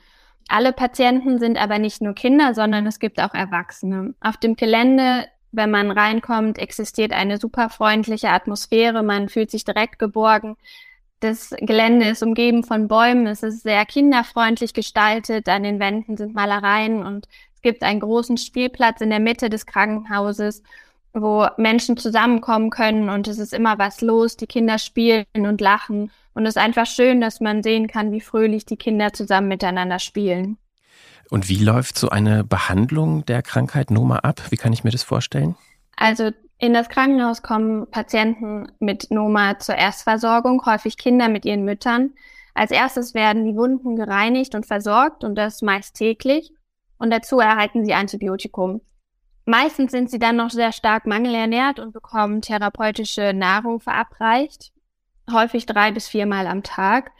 Alle 0.47 0.73
Patienten 0.73 1.37
sind 1.37 1.61
aber 1.61 1.77
nicht 1.77 2.01
nur 2.01 2.15
Kinder, 2.15 2.55
sondern 2.55 2.87
es 2.87 2.97
gibt 2.97 3.21
auch 3.21 3.35
Erwachsene. 3.35 4.15
Auf 4.19 4.37
dem 4.37 4.55
Gelände, 4.55 5.27
wenn 5.51 5.69
man 5.69 5.91
reinkommt, 5.91 6.57
existiert 6.57 7.13
eine 7.13 7.37
super 7.37 7.69
freundliche 7.69 8.29
Atmosphäre. 8.29 9.03
Man 9.03 9.29
fühlt 9.29 9.51
sich 9.51 9.63
direkt 9.63 9.99
geborgen. 9.99 10.57
Das 11.19 11.51
Gelände 11.55 12.07
ist 12.09 12.23
umgeben 12.23 12.63
von 12.63 12.87
Bäumen, 12.87 13.27
es 13.27 13.43
ist 13.43 13.61
sehr 13.61 13.85
kinderfreundlich 13.85 14.73
gestaltet, 14.73 15.47
an 15.47 15.61
den 15.61 15.79
Wänden 15.79 16.17
sind 16.17 16.33
Malereien 16.33 17.05
und 17.05 17.27
es 17.53 17.61
gibt 17.61 17.83
einen 17.83 17.99
großen 17.99 18.37
Spielplatz 18.37 19.01
in 19.01 19.11
der 19.11 19.19
Mitte 19.19 19.51
des 19.51 19.67
Krankenhauses, 19.67 20.63
wo 21.15 21.47
Menschen 21.57 21.97
zusammenkommen 21.97 22.69
können 22.69 23.09
und 23.09 23.27
es 23.27 23.39
ist 23.39 23.53
immer 23.53 23.79
was 23.79 24.01
los, 24.01 24.37
die 24.37 24.47
Kinder 24.47 24.77
spielen 24.77 25.25
und 25.33 25.61
lachen 25.61 26.11
und 26.33 26.45
es 26.45 26.55
ist 26.55 26.61
einfach 26.61 26.85
schön, 26.85 27.21
dass 27.21 27.39
man 27.39 27.63
sehen 27.63 27.87
kann, 27.87 28.11
wie 28.11 28.21
fröhlich 28.21 28.65
die 28.65 28.77
Kinder 28.77 29.13
zusammen 29.13 29.47
miteinander 29.47 29.99
spielen. 29.99 30.57
Und 31.29 31.49
wie 31.49 31.63
läuft 31.63 31.97
so 31.97 32.09
eine 32.09 32.43
Behandlung 32.43 33.25
der 33.25 33.41
Krankheit 33.41 33.89
Noma 33.89 34.17
ab? 34.19 34.41
Wie 34.49 34.57
kann 34.57 34.73
ich 34.73 34.83
mir 34.83 34.91
das 34.91 35.03
vorstellen? 35.03 35.55
Also 35.95 36.31
in 36.57 36.73
das 36.73 36.89
Krankenhaus 36.89 37.41
kommen 37.41 37.89
Patienten 37.89 38.71
mit 38.79 39.09
Noma 39.11 39.57
zur 39.59 39.75
Erstversorgung, 39.75 40.65
häufig 40.65 40.97
Kinder 40.97 41.29
mit 41.29 41.45
ihren 41.45 41.65
Müttern. 41.65 42.11
Als 42.53 42.71
erstes 42.71 43.13
werden 43.13 43.45
die 43.45 43.55
Wunden 43.55 43.95
gereinigt 43.95 44.55
und 44.55 44.65
versorgt 44.65 45.23
und 45.23 45.35
das 45.35 45.61
meist 45.61 45.95
täglich. 45.95 46.53
Und 46.97 47.11
dazu 47.11 47.39
erhalten 47.39 47.83
sie 47.85 47.93
Antibiotikum. 47.93 48.81
Meistens 49.45 49.91
sind 49.91 50.09
sie 50.09 50.19
dann 50.19 50.35
noch 50.35 50.49
sehr 50.49 50.71
stark 50.71 51.05
mangelernährt 51.05 51.79
und 51.79 51.93
bekommen 51.93 52.41
therapeutische 52.41 53.31
Nahrung 53.33 53.79
verabreicht, 53.79 54.71
häufig 55.31 55.67
drei 55.67 55.91
bis 55.91 56.07
viermal 56.07 56.47
am 56.47 56.63
Tag. 56.63 57.11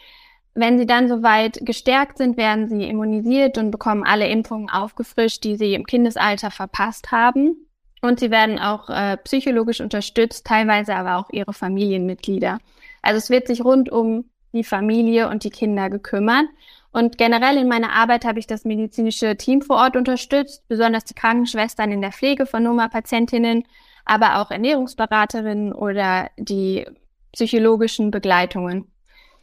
Wenn 0.56 0.80
sie 0.80 0.88
dann 0.88 1.08
soweit 1.08 1.60
gestärkt 1.62 2.18
sind, 2.18 2.38
werden 2.38 2.68
sie 2.68 2.88
immunisiert 2.88 3.58
und 3.58 3.72
bekommen 3.72 4.04
alle 4.04 4.28
Impfungen 4.28 4.70
aufgefrischt, 4.70 5.44
die 5.44 5.58
sie 5.58 5.74
im 5.74 5.86
Kindesalter 5.86 6.50
verpasst 6.50 7.12
haben. 7.12 7.68
Und 8.02 8.20
sie 8.20 8.32
werden 8.32 8.58
auch 8.60 8.90
äh, 8.90 9.18
psychologisch 9.18 9.82
unterstützt, 9.82 10.46
teilweise 10.48 10.96
aber 10.96 11.18
auch 11.18 11.30
ihre 11.32 11.54
Familienmitglieder. 11.54 12.60
Also 13.02 13.18
es 13.18 13.30
wird 13.30 13.48
sich 13.48 13.64
rund 13.64 13.92
um 13.92 14.30
die 14.54 14.64
Familie 14.64 15.30
und 15.30 15.44
die 15.44 15.50
Kinder 15.50 15.90
gekümmert. 15.90 16.46
Und 16.96 17.18
generell 17.18 17.58
in 17.58 17.68
meiner 17.68 17.92
Arbeit 17.92 18.24
habe 18.24 18.40
ich 18.40 18.48
das 18.48 18.64
medizinische 18.64 19.36
Team 19.36 19.62
vor 19.62 19.76
Ort 19.76 19.98
unterstützt, 19.98 20.66
besonders 20.70 21.04
die 21.04 21.14
Krankenschwestern 21.14 21.92
in 21.92 22.00
der 22.00 22.14
Pflege 22.14 22.46
von 22.46 22.64
Noma-Patientinnen, 22.64 23.66
aber 24.06 24.40
auch 24.40 24.50
Ernährungsberaterinnen 24.50 25.74
oder 25.74 26.30
die 26.38 26.86
psychologischen 27.34 28.12
Begleitungen. 28.12 28.90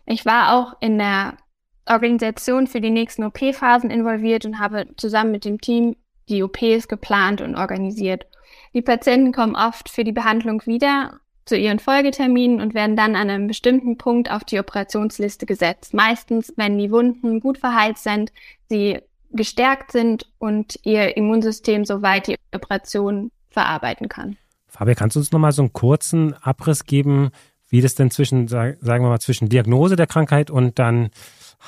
Ich 0.07 0.25
war 0.25 0.55
auch 0.55 0.81
in 0.81 0.97
der 0.97 1.37
Organisation 1.85 2.69
für 2.69 2.81
die 2.81 2.89
nächsten 2.89 3.23
OP-Phasen 3.23 3.91
involviert 3.91 4.47
und 4.47 4.59
habe 4.59 4.87
zusammen 4.97 5.33
mit 5.33 5.45
dem 5.45 5.61
Team 5.61 5.97
die 6.31 6.43
OPs 6.43 6.89
geplant 6.89 7.43
und 7.43 7.57
organisiert. 7.57 8.25
Die 8.73 8.81
Patienten 8.81 9.31
kommen 9.31 9.57
oft 9.57 9.91
für 9.91 10.05
die 10.05 10.13
Behandlung 10.13 10.63
wieder 10.65 11.21
zu 11.45 11.57
ihren 11.57 11.79
Folgeterminen 11.79 12.61
und 12.61 12.75
werden 12.75 12.97
dann 12.97 13.17
an 13.17 13.31
einem 13.31 13.47
bestimmten 13.47 13.99
Punkt 13.99 14.31
auf 14.31 14.45
die 14.45 14.59
Operationsliste 14.59 15.47
gesetzt. 15.47 15.95
Meistens, 15.95 16.53
wenn 16.57 16.79
die 16.79 16.91
Wunden 16.91 17.41
gut 17.41 17.59
verheilt 17.59 17.99
sind, 17.99 18.33
sie 18.69 19.01
gestärkt 19.31 19.93
sind 19.93 20.31
und 20.39 20.79
ihr 20.85 21.17
Immunsystem 21.17 21.85
soweit 21.85 22.27
die 22.27 22.37
Operation 22.55 23.31
verarbeiten 23.49 24.09
kann. 24.09 24.37
Fabio, 24.69 24.95
kannst 24.95 25.17
du 25.17 25.21
uns 25.21 25.33
nochmal 25.33 25.53
so 25.53 25.63
einen 25.63 25.73
kurzen 25.73 26.35
Abriss 26.43 26.85
geben, 26.85 27.31
wie 27.69 27.81
das 27.81 27.95
denn 27.95 28.11
zwischen, 28.11 28.49
sagen 28.49 28.77
wir 28.81 29.01
mal, 29.01 29.21
zwischen 29.21 29.49
Diagnose 29.49 29.97
der 29.97 30.07
Krankheit 30.07 30.51
und 30.51 30.79
dann 30.79 31.11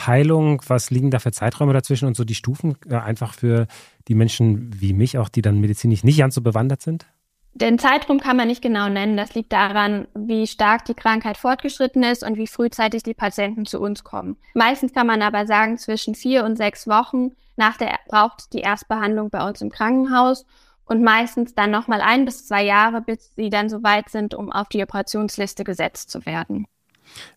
Heilung, 0.07 0.62
was 0.66 0.90
liegen 0.90 1.11
da 1.11 1.19
für 1.19 1.33
Zeiträume 1.33 1.73
dazwischen 1.73 2.07
und 2.07 2.16
so 2.16 2.25
die 2.25 2.35
Stufen 2.35 2.76
äh, 2.88 2.97
einfach 2.97 3.33
für 3.33 3.66
die 4.09 4.14
Menschen 4.14 4.81
wie 4.81 4.93
mich 4.93 5.19
auch, 5.19 5.28
die 5.28 5.43
dann 5.43 5.61
medizinisch 5.61 6.02
nicht 6.02 6.19
ganz 6.19 6.35
so 6.35 6.40
bewandert 6.40 6.83
sind? 6.83 7.07
Den 7.56 7.78
Zeitraum 7.78 8.18
kann 8.18 8.37
man 8.37 8.49
nicht 8.49 8.62
genau 8.62 8.88
nennen. 8.88 9.16
Das 9.16 9.34
liegt 9.34 9.52
daran, 9.52 10.08
wie 10.14 10.46
stark 10.49 10.84
die 10.87 10.94
Krankheit 10.94 11.37
fortgeschritten 11.37 12.02
ist 12.02 12.25
und 12.25 12.37
wie 12.37 12.49
frühzeitig 12.49 13.04
die 13.04 13.14
Patienten 13.14 13.64
zu 13.64 13.80
uns 13.80 14.02
kommen. 14.02 14.37
Meistens 14.54 14.92
kann 14.92 15.06
man 15.06 15.23
aber 15.23 15.46
sagen, 15.46 15.78
zwischen 15.78 16.16
vier 16.16 16.44
und 16.44 16.56
sechs 16.56 16.88
Wochen 16.88 17.30
nach 17.56 17.76
der 17.76 17.99
braucht 18.08 18.52
die 18.52 18.61
Erstbehandlung 18.61 19.30
bei 19.30 19.46
uns 19.46 19.61
im 19.61 19.70
Krankenhaus 19.70 20.44
und 20.84 21.02
meistens 21.02 21.54
dann 21.54 21.70
nochmal 21.70 22.00
ein 22.00 22.25
bis 22.25 22.46
zwei 22.46 22.64
Jahre, 22.64 23.00
bis 23.00 23.32
sie 23.37 23.50
dann 23.50 23.68
so 23.68 23.82
weit 23.84 24.08
sind, 24.11 24.34
um 24.34 24.50
auf 24.50 24.68
die 24.68 24.82
Operationsliste 24.82 25.62
gesetzt 25.64 26.11
zu 26.11 26.26
werden. 26.26 26.66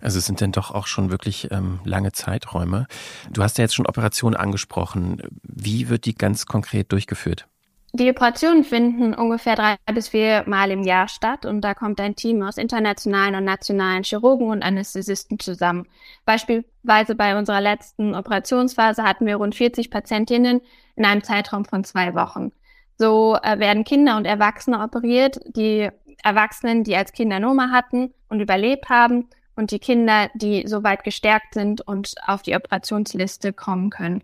Also 0.01 0.17
es 0.17 0.25
sind 0.25 0.41
denn 0.41 0.51
doch 0.51 0.71
auch 0.71 0.87
schon 0.87 1.11
wirklich 1.11 1.51
ähm, 1.51 1.79
lange 1.83 2.11
Zeiträume. 2.11 2.87
Du 3.29 3.43
hast 3.43 3.57
ja 3.59 3.63
jetzt 3.63 3.75
schon 3.75 3.85
Operationen 3.85 4.35
angesprochen. 4.35 5.21
Wie 5.43 5.89
wird 5.89 6.05
die 6.05 6.15
ganz 6.15 6.47
konkret 6.47 6.91
durchgeführt? 6.91 7.47
Die 7.93 8.09
Operationen 8.09 8.63
finden 8.63 9.13
ungefähr 9.13 9.55
drei 9.55 9.77
bis 9.93 10.09
vier 10.09 10.43
Mal 10.45 10.71
im 10.71 10.83
Jahr 10.83 11.07
statt 11.07 11.45
und 11.45 11.61
da 11.61 11.73
kommt 11.73 12.01
ein 12.01 12.15
Team 12.15 12.43
aus 12.43 12.57
internationalen 12.57 13.35
und 13.35 13.45
nationalen 13.45 14.03
Chirurgen 14.03 14.49
und 14.49 14.61
Anästhesisten 14.61 15.39
zusammen. 15.39 15.87
Beispielsweise 16.25 17.15
bei 17.15 17.37
unserer 17.37 17.61
letzten 17.61 18.13
Operationsphase 18.13 19.03
hatten 19.03 19.25
wir 19.25 19.37
rund 19.37 19.55
40 19.55 19.89
Patientinnen 19.89 20.61
in 20.95 21.05
einem 21.05 21.23
Zeitraum 21.23 21.63
von 21.63 21.85
zwei 21.85 22.13
Wochen. 22.13 22.51
So 22.97 23.37
äh, 23.41 23.57
werden 23.59 23.85
Kinder 23.85 24.17
und 24.17 24.25
Erwachsene 24.25 24.81
operiert, 24.81 25.39
die 25.55 25.89
Erwachsenen, 26.23 26.83
die 26.83 26.95
als 26.95 27.13
Kinder 27.13 27.39
Noma 27.39 27.69
hatten 27.71 28.13
und 28.27 28.41
überlebt 28.41 28.89
haben 28.89 29.29
und 29.55 29.71
die 29.71 29.79
Kinder, 29.79 30.29
die 30.35 30.67
soweit 30.67 31.03
gestärkt 31.03 31.53
sind 31.53 31.81
und 31.81 32.15
auf 32.25 32.41
die 32.41 32.55
Operationsliste 32.55 33.53
kommen 33.53 33.91
können. 33.91 34.23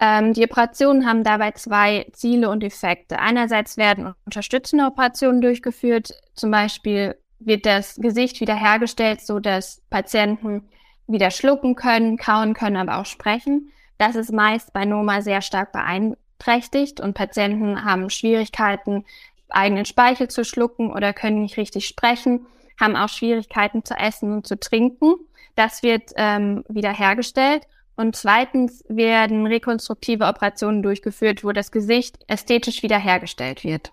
Ähm, 0.00 0.32
die 0.32 0.44
Operationen 0.44 1.06
haben 1.06 1.24
dabei 1.24 1.52
zwei 1.52 2.06
Ziele 2.12 2.50
und 2.50 2.62
Effekte. 2.62 3.18
Einerseits 3.18 3.76
werden 3.76 4.14
unterstützende 4.24 4.84
Operationen 4.84 5.40
durchgeführt. 5.40 6.12
Zum 6.34 6.50
Beispiel 6.50 7.16
wird 7.40 7.66
das 7.66 7.96
Gesicht 7.96 8.40
wiederhergestellt, 8.40 9.20
so 9.20 9.40
dass 9.40 9.82
Patienten 9.90 10.68
wieder 11.06 11.30
schlucken 11.30 11.74
können, 11.74 12.16
kauen 12.16 12.54
können, 12.54 12.76
aber 12.76 12.98
auch 12.98 13.06
sprechen. 13.06 13.72
Das 13.96 14.14
ist 14.14 14.32
meist 14.32 14.72
bei 14.72 14.84
Noma 14.84 15.22
sehr 15.22 15.42
stark 15.42 15.72
beeinträchtigt 15.72 17.00
und 17.00 17.14
Patienten 17.14 17.84
haben 17.84 18.10
Schwierigkeiten, 18.10 19.04
eigenen 19.48 19.86
Speichel 19.86 20.28
zu 20.28 20.44
schlucken 20.44 20.92
oder 20.92 21.12
können 21.12 21.42
nicht 21.42 21.56
richtig 21.56 21.88
sprechen, 21.88 22.46
haben 22.78 22.96
auch 22.96 23.08
Schwierigkeiten 23.08 23.84
zu 23.84 23.94
essen 23.94 24.32
und 24.32 24.46
zu 24.46 24.60
trinken. 24.60 25.14
Das 25.56 25.82
wird 25.82 26.12
ähm, 26.16 26.64
wiederhergestellt. 26.68 27.66
Und 27.98 28.14
zweitens 28.14 28.84
werden 28.88 29.44
rekonstruktive 29.44 30.26
Operationen 30.26 30.84
durchgeführt, 30.84 31.42
wo 31.42 31.50
das 31.50 31.72
Gesicht 31.72 32.20
ästhetisch 32.28 32.84
wiederhergestellt 32.84 33.64
wird. 33.64 33.92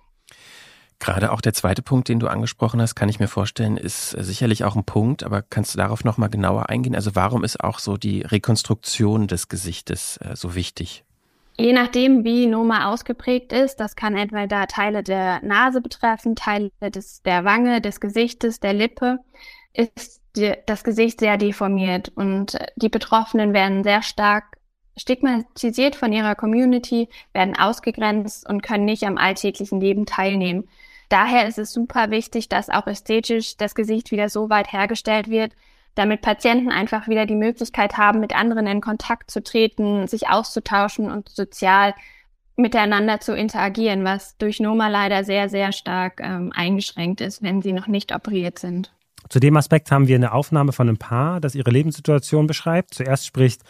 Gerade 0.99 1.31
auch 1.31 1.41
der 1.41 1.53
zweite 1.53 1.81
Punkt, 1.81 2.07
den 2.07 2.19
du 2.19 2.27
angesprochen 2.27 2.79
hast, 2.79 2.93
kann 2.93 3.09
ich 3.09 3.19
mir 3.19 3.27
vorstellen, 3.27 3.77
ist 3.77 4.11
sicherlich 4.11 4.63
auch 4.63 4.75
ein 4.75 4.83
Punkt, 4.83 5.23
aber 5.23 5.41
kannst 5.41 5.73
du 5.73 5.79
darauf 5.79 6.03
nochmal 6.03 6.29
genauer 6.29 6.69
eingehen? 6.69 6.93
Also 6.93 7.15
warum 7.15 7.43
ist 7.43 7.59
auch 7.63 7.79
so 7.79 7.97
die 7.97 8.21
Rekonstruktion 8.21 9.25
des 9.25 9.49
Gesichtes 9.49 10.17
äh, 10.17 10.35
so 10.35 10.53
wichtig? 10.53 11.03
Je 11.57 11.73
nachdem, 11.73 12.23
wie 12.23 12.45
Noma 12.45 12.91
ausgeprägt 12.93 13.53
ist, 13.53 13.77
das 13.77 13.95
kann 13.95 14.15
entweder 14.15 14.67
Teile 14.67 15.01
der 15.01 15.43
Nase 15.43 15.81
betreffen, 15.81 16.35
Teile 16.35 16.69
des, 16.79 17.23
der 17.23 17.43
Wange, 17.43 17.81
des 17.81 17.99
Gesichtes, 17.99 18.59
der 18.59 18.73
Lippe, 18.73 19.17
ist 19.73 20.21
die, 20.35 20.53
das 20.65 20.83
Gesicht 20.83 21.19
sehr 21.19 21.37
deformiert 21.37 22.11
und 22.15 22.57
die 22.75 22.89
Betroffenen 22.89 23.53
werden 23.53 23.83
sehr 23.83 24.01
stark 24.01 24.57
stigmatisiert 24.97 25.95
von 25.95 26.13
ihrer 26.13 26.35
Community, 26.35 27.09
werden 27.33 27.57
ausgegrenzt 27.57 28.47
und 28.47 28.63
können 28.63 28.85
nicht 28.85 29.03
am 29.03 29.17
alltäglichen 29.17 29.81
Leben 29.81 30.05
teilnehmen. 30.05 30.67
Daher 31.09 31.47
ist 31.47 31.59
es 31.59 31.73
super 31.73 32.09
wichtig, 32.09 32.49
dass 32.49 32.69
auch 32.69 32.87
ästhetisch 32.87 33.57
das 33.57 33.75
Gesicht 33.75 34.11
wieder 34.11 34.29
so 34.29 34.49
weit 34.49 34.71
hergestellt 34.71 35.29
wird, 35.29 35.51
damit 35.95 36.21
Patienten 36.21 36.71
einfach 36.71 37.07
wieder 37.07 37.25
die 37.25 37.35
Möglichkeit 37.35 37.97
haben, 37.97 38.19
mit 38.19 38.35
anderen 38.35 38.67
in 38.67 38.81
Kontakt 38.81 39.31
zu 39.31 39.43
treten, 39.43 40.07
sich 40.07 40.29
auszutauschen 40.29 41.11
und 41.11 41.29
sozial 41.29 41.93
miteinander 42.57 43.19
zu 43.19 43.35
interagieren, 43.35 44.03
was 44.03 44.37
durch 44.37 44.59
Noma 44.59 44.87
leider 44.87 45.23
sehr, 45.23 45.49
sehr 45.49 45.71
stark 45.71 46.21
ähm, 46.21 46.51
eingeschränkt 46.55 47.21
ist, 47.21 47.43
wenn 47.43 47.61
sie 47.61 47.73
noch 47.73 47.87
nicht 47.87 48.15
operiert 48.15 48.59
sind. 48.59 48.93
Zu 49.29 49.39
dem 49.39 49.57
Aspekt 49.57 49.91
haben 49.91 50.07
wir 50.07 50.15
eine 50.15 50.33
Aufnahme 50.33 50.71
von 50.71 50.87
einem 50.87 50.97
Paar, 50.97 51.39
das 51.39 51.55
ihre 51.55 51.71
Lebenssituation 51.71 52.47
beschreibt. 52.47 52.93
Zuerst 52.93 53.25
spricht 53.25 53.61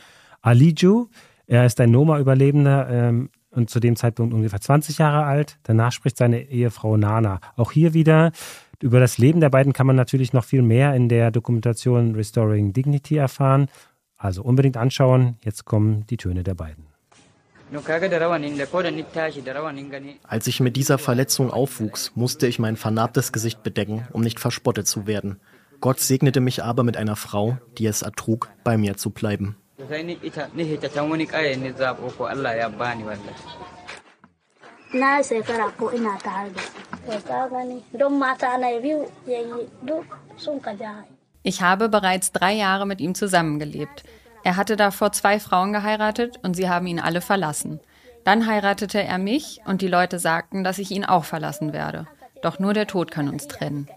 Aliju. 0.42 1.08
Er 1.48 1.66
ist 1.66 1.80
ein 1.80 1.92
Noma-Überlebender 1.92 2.90
ähm, 2.90 3.30
und 3.52 3.70
zu 3.70 3.80
dem 3.80 3.96
Zeitpunkt 3.96 4.34
ungefähr 4.34 4.60
20 4.60 4.98
Jahre 4.98 5.24
alt. 5.24 5.58
Danach 5.64 5.92
spricht 5.92 6.18
seine 6.18 6.42
Ehefrau 6.42 6.98
Nana. 6.98 7.40
Auch 7.56 7.72
hier 7.72 7.94
wieder 7.94 8.32
über 8.82 9.00
das 9.00 9.18
Leben 9.18 9.40
der 9.40 9.50
beiden 9.50 9.74
kann 9.74 9.88
man 9.88 9.96
natürlich 9.96 10.34
noch 10.34 10.44
viel 10.44 10.62
mehr 10.62 10.94
in 10.96 11.08
der 11.08 11.32
Dokumentation 11.32 12.16
Restoring 12.16 12.74
Dignity 12.74 13.16
erfahren. 13.16 13.68
Also 14.18 14.44
unbedingt 14.44 14.78
anschauen. 14.78 15.38
Jetzt 15.44 15.66
kommen 15.66 16.06
die 16.08 16.18
Töne 16.18 16.44
der 16.44 16.56
beiden. 16.56 16.95
Als 20.24 20.48
ich 20.48 20.60
mit 20.60 20.76
dieser 20.76 20.98
Verletzung 20.98 21.52
aufwuchs, 21.52 22.12
musste 22.16 22.48
ich 22.48 22.60
mein 22.60 22.78
vernarbtes 22.78 23.32
Gesicht 23.32 23.64
bedecken, 23.64 24.08
um 24.14 24.22
nicht 24.22 24.40
verspottet 24.40 24.88
zu 24.88 25.08
werden. 25.08 25.40
Gott 25.82 26.00
segnete 26.00 26.42
mich 26.42 26.64
aber 26.64 26.84
mit 26.84 26.98
einer 26.98 27.16
Frau, 27.16 27.58
die 27.78 27.86
es 27.86 28.02
ertrug, 28.02 28.50
bei 28.64 28.78
mir 28.78 28.98
zu 28.98 29.10
bleiben. 29.10 29.58
Ich 41.44 41.62
habe 41.62 41.90
bereits 41.90 42.32
drei 42.32 42.54
Jahre 42.54 42.88
mit 42.88 43.02
ihm 43.02 43.14
zusammengelebt. 43.14 44.04
Er 44.46 44.58
hatte 44.58 44.76
davor 44.76 45.12
zwei 45.12 45.40
Frauen 45.40 45.74
geheiratet 45.74 46.40
und 46.44 46.56
sie 46.56 46.70
haben 46.70 46.86
ihn 46.86 47.00
alle 47.00 47.20
verlassen. 47.20 47.80
Dann 48.24 48.46
heiratete 48.46 49.02
er 49.02 49.18
mich 49.18 49.60
und 49.66 49.82
die 49.82 49.88
Leute 49.88 50.20
sagten, 50.20 50.64
dass 50.64 50.78
ich 50.78 50.92
ihn 50.92 51.04
auch 51.04 51.26
verlassen 51.26 51.74
werde. 51.74 52.06
Doch 52.44 52.60
nur 52.60 52.76
der 52.76 52.86
Tod 52.86 53.10
kann 53.10 53.28
uns 53.28 53.48
trennen. 53.48 53.88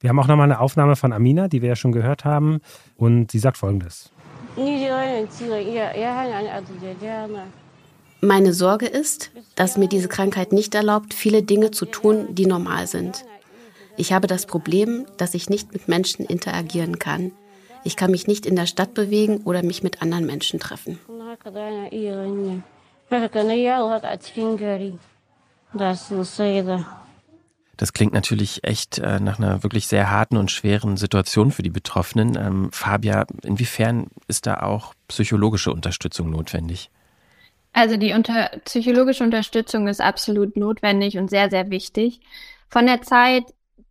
Wir 0.00 0.10
haben 0.10 0.18
auch 0.18 0.26
nochmal 0.26 0.50
eine 0.50 0.58
Aufnahme 0.58 0.96
von 0.96 1.12
Amina, 1.12 1.46
die 1.46 1.62
wir 1.62 1.68
ja 1.68 1.76
schon 1.76 1.92
gehört 1.92 2.24
haben. 2.24 2.60
Und 2.96 3.30
sie 3.30 3.38
sagt 3.38 3.58
folgendes. 3.58 4.10
Meine 8.22 8.52
Sorge 8.52 8.86
ist, 8.86 9.30
dass 9.54 9.78
mir 9.78 9.88
diese 9.88 10.08
Krankheit 10.08 10.52
nicht 10.52 10.74
erlaubt, 10.74 11.14
viele 11.14 11.42
Dinge 11.42 11.70
zu 11.70 11.86
tun, 11.86 12.34
die 12.34 12.46
normal 12.46 12.86
sind. 12.86 13.24
Ich 13.96 14.12
habe 14.12 14.26
das 14.26 14.46
Problem, 14.46 15.06
dass 15.16 15.34
ich 15.34 15.48
nicht 15.48 15.72
mit 15.72 15.88
Menschen 15.88 16.26
interagieren 16.26 16.98
kann. 16.98 17.32
Ich 17.82 17.96
kann 17.96 18.10
mich 18.10 18.26
nicht 18.26 18.44
in 18.44 18.56
der 18.56 18.66
Stadt 18.66 18.92
bewegen 18.92 19.38
oder 19.44 19.62
mich 19.62 19.82
mit 19.82 20.02
anderen 20.02 20.26
Menschen 20.26 20.60
treffen. 20.60 20.98
Das 27.76 27.94
klingt 27.94 28.12
natürlich 28.12 28.62
echt 28.64 28.98
äh, 28.98 29.20
nach 29.20 29.38
einer 29.38 29.62
wirklich 29.62 29.86
sehr 29.86 30.10
harten 30.10 30.36
und 30.36 30.50
schweren 30.50 30.98
Situation 30.98 31.50
für 31.50 31.62
die 31.62 31.70
Betroffenen. 31.70 32.36
Ähm, 32.36 32.72
Fabia, 32.72 33.24
inwiefern 33.42 34.08
ist 34.28 34.46
da 34.46 34.60
auch 34.60 34.92
psychologische 35.08 35.72
Unterstützung 35.72 36.28
notwendig? 36.28 36.90
Also 37.72 37.96
die 37.96 38.12
unter 38.12 38.50
psychologische 38.64 39.24
Unterstützung 39.24 39.88
ist 39.88 40.00
absolut 40.00 40.56
notwendig 40.56 41.18
und 41.18 41.30
sehr, 41.30 41.50
sehr 41.50 41.70
wichtig. 41.70 42.20
Von 42.68 42.86
der 42.86 43.02
Zeit, 43.02 43.44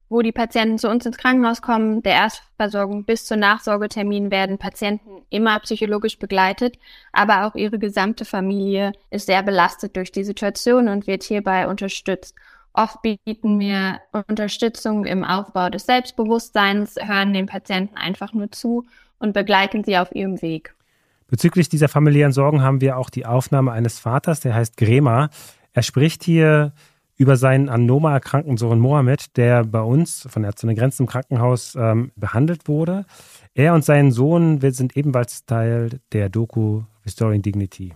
wo 0.10 0.22
die 0.22 0.32
Patienten 0.32 0.78
zu 0.78 0.90
uns 0.90 1.06
ins 1.06 1.18
Krankenhaus 1.18 1.62
kommen, 1.62 2.02
der 2.02 2.14
Erstversorgung 2.14 3.06
bis 3.06 3.26
zur 3.26 3.38
Nachsorgetermin 3.38 4.32
werden 4.32 4.58
Patienten 4.58 5.24
immer 5.30 5.60
psychologisch 5.60 6.18
begleitet, 6.18 6.78
aber 7.14 7.46
auch 7.46 7.56
ihre 7.56 7.80
gesamte 7.80 8.26
Familie 8.26 8.92
ist 9.12 9.28
sehr 9.28 9.44
belastet 9.44 9.96
durch 9.96 10.12
die 10.12 10.24
Situation 10.24 10.90
und 10.90 11.08
wird 11.08 11.24
hierbei 11.24 11.68
unterstützt. 11.68 12.36
Oft 12.74 13.02
bieten 13.02 13.60
wir 13.60 14.02
Unterstützung 14.28 15.06
im 15.06 15.24
Aufbau 15.24 15.70
des 15.70 15.86
Selbstbewusstseins, 15.86 16.96
hören 17.02 17.34
den 17.34 17.46
Patienten 17.46 17.98
einfach 17.98 18.34
nur 18.34 18.52
zu 18.52 18.88
und 19.20 19.34
begleiten 19.34 19.84
sie 19.84 19.98
auf 19.98 20.14
ihrem 20.14 20.42
Weg. 20.42 20.76
Bezüglich 21.30 21.70
dieser 21.70 21.88
familiären 21.88 22.32
Sorgen 22.32 22.62
haben 22.62 22.82
wir 22.82 22.98
auch 22.98 23.10
die 23.10 23.26
Aufnahme 23.26 23.72
eines 23.72 24.00
Vaters, 24.00 24.40
der 24.40 24.56
heißt 24.56 24.78
Grema. 24.78 25.30
Er 25.74 25.84
spricht 25.84 26.24
hier 26.24 26.74
über 27.18 27.36
seinen 27.36 27.70
an 27.70 27.86
Noma 27.86 28.14
erkrankten 28.14 28.58
Sohn 28.58 28.80
Mohammed, 28.80 29.38
der 29.38 29.66
bei 29.66 29.82
uns 29.82 30.26
von 30.30 30.44
Ärzte 30.44 30.66
ohne 30.66 30.76
Grenzen 30.76 31.04
im 31.04 31.08
Krankenhaus 31.08 31.76
ähm, 31.76 32.12
behandelt 32.16 32.68
wurde. 32.68 33.06
Er 33.54 33.74
und 33.74 33.86
sein 33.86 34.12
Sohn 34.12 34.60
sind 34.72 34.96
ebenfalls 34.96 35.46
Teil 35.46 36.00
der 36.14 36.30
Doku 36.30 36.84
Restoring 37.06 37.42
Dignity. 37.42 37.94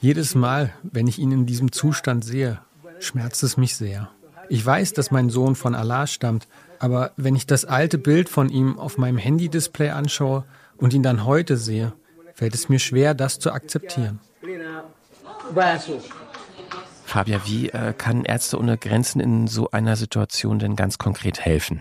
Jedes 0.00 0.34
Mal, 0.34 0.72
wenn 0.82 1.06
ich 1.06 1.18
ihn 1.18 1.32
in 1.32 1.46
diesem 1.46 1.72
Zustand 1.72 2.24
sehe, 2.24 2.60
schmerzt 3.00 3.42
es 3.42 3.56
mich 3.56 3.76
sehr. 3.76 4.08
Ich 4.48 4.64
weiß, 4.64 4.94
dass 4.94 5.10
mein 5.10 5.28
Sohn 5.28 5.54
von 5.54 5.74
Allah 5.74 6.06
stammt, 6.06 6.48
aber 6.78 7.12
wenn 7.16 7.36
ich 7.36 7.46
das 7.46 7.64
alte 7.64 7.98
Bild 7.98 8.28
von 8.28 8.48
ihm 8.48 8.78
auf 8.78 8.98
meinem 8.98 9.18
Handy-Display 9.18 9.90
anschaue 9.90 10.44
und 10.76 10.94
ihn 10.94 11.02
dann 11.02 11.24
heute 11.24 11.56
sehe, 11.56 11.92
fällt 12.34 12.54
es 12.54 12.68
mir 12.68 12.78
schwer, 12.78 13.14
das 13.14 13.38
zu 13.38 13.52
akzeptieren. 13.52 14.20
Fabia, 17.04 17.40
wie 17.46 17.70
äh, 17.70 17.94
kann 17.96 18.24
Ärzte 18.24 18.58
ohne 18.58 18.76
Grenzen 18.76 19.20
in 19.20 19.46
so 19.46 19.70
einer 19.70 19.96
Situation 19.96 20.58
denn 20.58 20.76
ganz 20.76 20.98
konkret 20.98 21.40
helfen? 21.40 21.80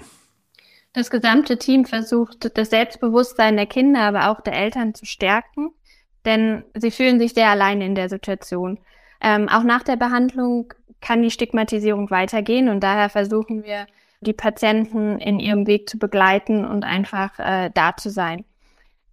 Das 0.94 1.12
gesamte 1.12 1.58
Team 1.58 1.86
versucht, 1.86 2.58
das 2.58 2.70
Selbstbewusstsein 2.70 3.58
der 3.58 3.68
Kinder, 3.68 4.02
aber 4.02 4.32
auch 4.32 4.42
der 4.42 4.54
Eltern 4.54 4.96
zu 4.96 5.06
stärken, 5.06 5.72
denn 6.26 6.64
sie 6.74 6.92
fühlen 6.92 7.20
sich 7.20 7.34
sehr 7.34 7.50
allein 7.50 7.82
in 7.82 7.94
der 7.94 8.10
Situation. 8.10 8.80
Ähm, 9.22 9.50
auch 9.50 9.64
nach 9.64 9.84
der 9.84 9.98
Behandlung 9.98 10.74
kann 11.02 11.22
die 11.22 11.30
Stigmatisierung 11.30 12.10
weitergehen 12.10 12.70
und 12.70 12.82
daher 12.82 13.10
versuchen 13.10 13.64
wir, 13.64 13.86
die 14.22 14.34
Patienten 14.34 15.20
in 15.20 15.40
ihrem 15.40 15.68
Weg 15.68 15.90
zu 15.90 15.98
begleiten 15.98 16.66
und 16.66 16.84
einfach 16.84 17.38
äh, 17.40 17.70
da 17.74 17.96
zu 17.96 18.10
sein. 18.10 18.46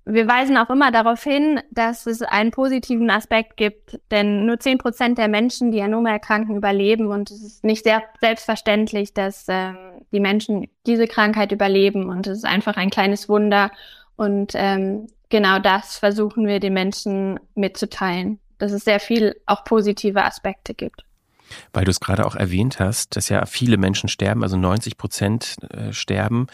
Wir 0.06 0.28
weisen 0.28 0.58
auch 0.58 0.68
immer 0.68 0.92
darauf 0.92 1.22
hin, 1.22 1.60
dass 1.70 2.06
es 2.06 2.20
einen 2.20 2.50
positiven 2.50 3.08
Aspekt 3.08 3.56
gibt, 3.56 3.98
denn 4.10 4.44
nur 4.44 4.60
zehn 4.60 4.76
Prozent 4.76 5.16
der 5.16 5.28
Menschen, 5.28 5.72
die 5.72 5.80
an 5.80 6.04
erkranken, 6.04 6.56
überleben 6.56 7.06
und 7.06 7.30
es 7.30 7.42
ist 7.42 7.64
nicht 7.64 7.84
sehr 7.84 8.02
selbstverständlich, 8.20 9.14
dass 9.14 9.48
äh, 9.48 9.72
die 10.12 10.20
Menschen 10.20 10.68
diese 10.86 11.06
Krankheit 11.06 11.52
überleben 11.52 12.10
und 12.10 12.26
es 12.26 12.38
ist 12.38 12.44
einfach 12.44 12.76
ein 12.76 12.90
kleines 12.90 13.30
Wunder 13.30 13.70
und 14.16 14.52
ähm, 14.54 15.06
genau 15.30 15.58
das 15.58 15.96
versuchen 15.96 16.46
wir 16.46 16.60
den 16.60 16.74
Menschen 16.74 17.40
mitzuteilen, 17.54 18.40
dass 18.58 18.72
es 18.72 18.84
sehr 18.84 19.00
viel 19.00 19.40
auch 19.46 19.64
positive 19.64 20.22
Aspekte 20.22 20.74
gibt. 20.74 21.02
Weil 21.72 21.84
du 21.84 21.90
es 21.90 22.00
gerade 22.00 22.26
auch 22.26 22.34
erwähnt 22.34 22.80
hast, 22.80 23.16
dass 23.16 23.28
ja 23.28 23.46
viele 23.46 23.76
Menschen 23.76 24.08
sterben, 24.08 24.42
also 24.42 24.56
90 24.56 24.96
Prozent 24.96 25.56
äh, 25.70 25.92
sterben. 25.92 26.46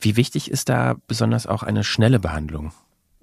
Wie 0.00 0.16
wichtig 0.16 0.50
ist 0.50 0.68
da 0.68 0.96
besonders 1.06 1.46
auch 1.46 1.62
eine 1.62 1.84
schnelle 1.84 2.18
Behandlung? 2.18 2.72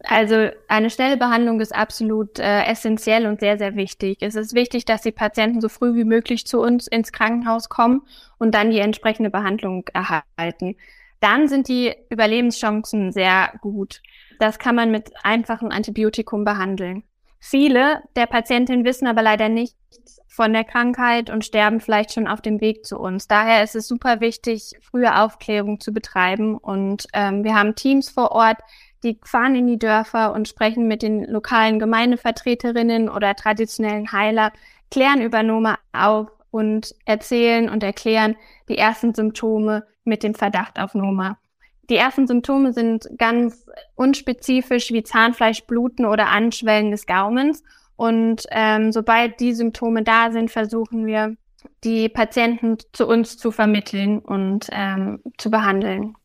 Also 0.04 0.50
eine 0.68 0.90
schnelle 0.90 1.18
Behandlung 1.18 1.60
ist 1.62 1.76
absolut 1.76 2.40
äh, 2.40 2.64
essentiell 2.64 3.28
und 3.28 3.40
sehr, 3.40 3.58
sehr 3.58 3.76
wichtig. 3.76 4.18
Es 4.22 4.36
ist 4.36 4.56
wichtig, 4.56 4.86
dass 4.86 5.02
die 5.02 5.12
Patienten 5.12 5.62
so 5.62 5.70
früh 5.70 5.96
wie 5.96 6.04
möglich 6.04 6.48
zu 6.48 6.60
uns 6.60 6.88
ins 6.88 7.12
Krankenhaus 7.12 7.70
kommen 7.70 8.02
und 8.40 8.56
dann 8.56 8.72
die 8.72 8.80
entsprechende 8.80 9.30
Behandlung 9.30 9.86
erhalten. 9.94 10.76
Dann 11.20 11.48
sind 11.48 11.68
die 11.68 11.94
Überlebenschancen 12.10 13.12
sehr 13.12 13.54
gut. 13.62 14.02
Das 14.40 14.58
kann 14.58 14.76
man 14.76 14.90
mit 14.90 15.12
einfachem 15.24 15.70
Antibiotikum 15.70 16.46
behandeln. 16.46 17.04
Viele 17.44 18.04
der 18.16 18.28
Patientinnen 18.28 18.86
wissen 18.86 19.08
aber 19.08 19.24
leider 19.24 19.50
nichts 19.50 20.22
von 20.28 20.54
der 20.54 20.64
Krankheit 20.64 21.32
und 21.32 21.44
sterben 21.44 21.82
vielleicht 21.82 22.14
schon 22.14 22.28
auf 22.28 22.40
dem 22.40 22.62
Weg 22.62 22.86
zu 22.86 23.00
uns. 23.00 23.28
Daher 23.28 23.64
ist 23.64 23.76
es 23.76 23.88
super 23.88 24.22
wichtig, 24.22 24.74
frühe 24.80 25.20
Aufklärung 25.20 25.80
zu 25.80 25.92
betreiben. 25.92 26.56
Und 26.56 27.08
ähm, 27.14 27.44
wir 27.44 27.56
haben 27.56 27.76
Teams 27.76 28.12
vor 28.12 28.32
Ort, 28.32 28.58
die 29.04 29.20
fahren 29.26 29.56
in 29.56 29.66
die 29.66 29.80
Dörfer 29.80 30.34
und 30.34 30.48
sprechen 30.48 30.88
mit 30.88 31.02
den 31.02 31.26
lokalen 31.26 31.80
Gemeindevertreterinnen 31.80 33.10
oder 33.10 33.36
traditionellen 33.36 34.12
Heiler, 34.12 34.54
klären 34.92 35.22
über 35.22 35.42
Noma 35.42 35.80
auf 35.94 36.28
und 36.52 36.94
erzählen 37.06 37.70
und 37.70 37.82
erklären 37.82 38.36
die 38.70 38.78
ersten 38.78 39.16
Symptome 39.16 39.88
mit 40.04 40.22
dem 40.22 40.36
Verdacht 40.36 40.80
auf 40.80 40.94
Noma. 40.94 41.38
Die 41.92 41.98
ersten 41.98 42.26
Symptome 42.26 42.72
sind 42.72 43.06
ganz 43.18 43.66
unspezifisch 43.96 44.92
wie 44.92 45.04
Zahnfleischbluten 45.04 46.06
oder 46.06 46.30
Anschwellen 46.30 46.90
des 46.90 47.06
Gaumens. 47.06 47.64
Und 47.98 48.46
ähm, 48.50 48.94
sobald 48.94 49.42
die 49.42 49.54
Symptome 49.54 50.02
da 50.02 50.32
sind, 50.32 50.50
versuchen 50.50 51.06
wir, 51.06 51.36
die 51.84 52.08
Patienten 52.08 52.78
zu 52.94 53.08
uns 53.08 53.38
zu 53.38 53.52
vermitteln 53.52 54.20
und 54.20 54.70
ähm, 54.72 55.22
zu 55.38 55.52
behandeln. 55.52 56.16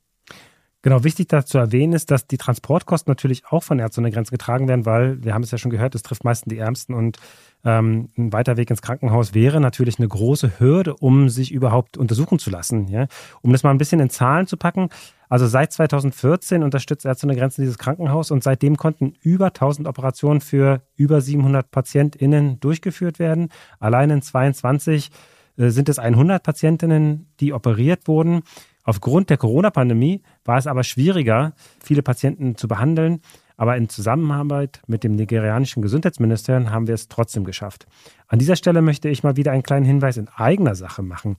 Genau, 0.86 1.02
wichtig 1.02 1.26
da 1.26 1.44
zu 1.44 1.58
erwähnen 1.58 1.94
ist, 1.94 2.12
dass 2.12 2.28
die 2.28 2.38
Transportkosten 2.38 3.10
natürlich 3.10 3.44
auch 3.46 3.64
von 3.64 3.80
Ärzten 3.80 4.02
an 4.02 4.04
der 4.04 4.12
Grenze 4.12 4.30
getragen 4.30 4.68
werden, 4.68 4.86
weil 4.86 5.20
wir 5.20 5.34
haben 5.34 5.42
es 5.42 5.50
ja 5.50 5.58
schon 5.58 5.72
gehört, 5.72 5.96
es 5.96 6.04
trifft 6.04 6.22
meistens 6.22 6.52
die 6.52 6.58
Ärmsten 6.58 6.94
und 6.94 7.16
ähm, 7.64 8.10
ein 8.16 8.32
weiter 8.32 8.56
Weg 8.56 8.70
ins 8.70 8.82
Krankenhaus 8.82 9.34
wäre 9.34 9.60
natürlich 9.60 9.98
eine 9.98 10.06
große 10.06 10.60
Hürde, 10.60 10.94
um 10.94 11.28
sich 11.28 11.50
überhaupt 11.50 11.96
untersuchen 11.96 12.38
zu 12.38 12.50
lassen. 12.50 12.86
Ja? 12.86 13.08
Um 13.42 13.50
das 13.50 13.64
mal 13.64 13.70
ein 13.70 13.78
bisschen 13.78 13.98
in 13.98 14.10
Zahlen 14.10 14.46
zu 14.46 14.56
packen. 14.56 14.90
Also 15.28 15.48
seit 15.48 15.72
2014 15.72 16.62
unterstützt 16.62 17.04
Ärzte 17.04 17.26
ohne 17.26 17.34
Grenzen 17.34 17.62
dieses 17.62 17.78
Krankenhaus 17.78 18.30
und 18.30 18.44
seitdem 18.44 18.76
konnten 18.76 19.14
über 19.22 19.46
1000 19.46 19.88
Operationen 19.88 20.40
für 20.40 20.82
über 20.94 21.20
700 21.20 21.68
PatientInnen 21.68 22.60
durchgeführt 22.60 23.18
werden. 23.18 23.48
Allein 23.80 24.10
in 24.10 24.22
22 24.22 25.10
äh, 25.56 25.70
sind 25.70 25.88
es 25.88 25.98
100 25.98 26.44
Patientinnen, 26.44 27.26
die 27.40 27.52
operiert 27.52 28.06
wurden. 28.06 28.42
Aufgrund 28.86 29.30
der 29.30 29.36
Corona-Pandemie 29.36 30.22
war 30.44 30.58
es 30.58 30.68
aber 30.68 30.84
schwieriger, 30.84 31.54
viele 31.82 32.02
Patienten 32.02 32.56
zu 32.56 32.68
behandeln. 32.68 33.20
Aber 33.58 33.76
in 33.76 33.88
Zusammenarbeit 33.88 34.82
mit 34.86 35.02
dem 35.02 35.16
nigerianischen 35.16 35.82
Gesundheitsministerium 35.82 36.70
haben 36.70 36.86
wir 36.86 36.94
es 36.94 37.08
trotzdem 37.08 37.44
geschafft. 37.44 37.86
An 38.28 38.38
dieser 38.38 38.54
Stelle 38.54 38.82
möchte 38.82 39.08
ich 39.08 39.24
mal 39.24 39.36
wieder 39.36 39.50
einen 39.50 39.62
kleinen 39.62 39.86
Hinweis 39.86 40.18
in 40.18 40.28
eigener 40.28 40.74
Sache 40.74 41.02
machen. 41.02 41.36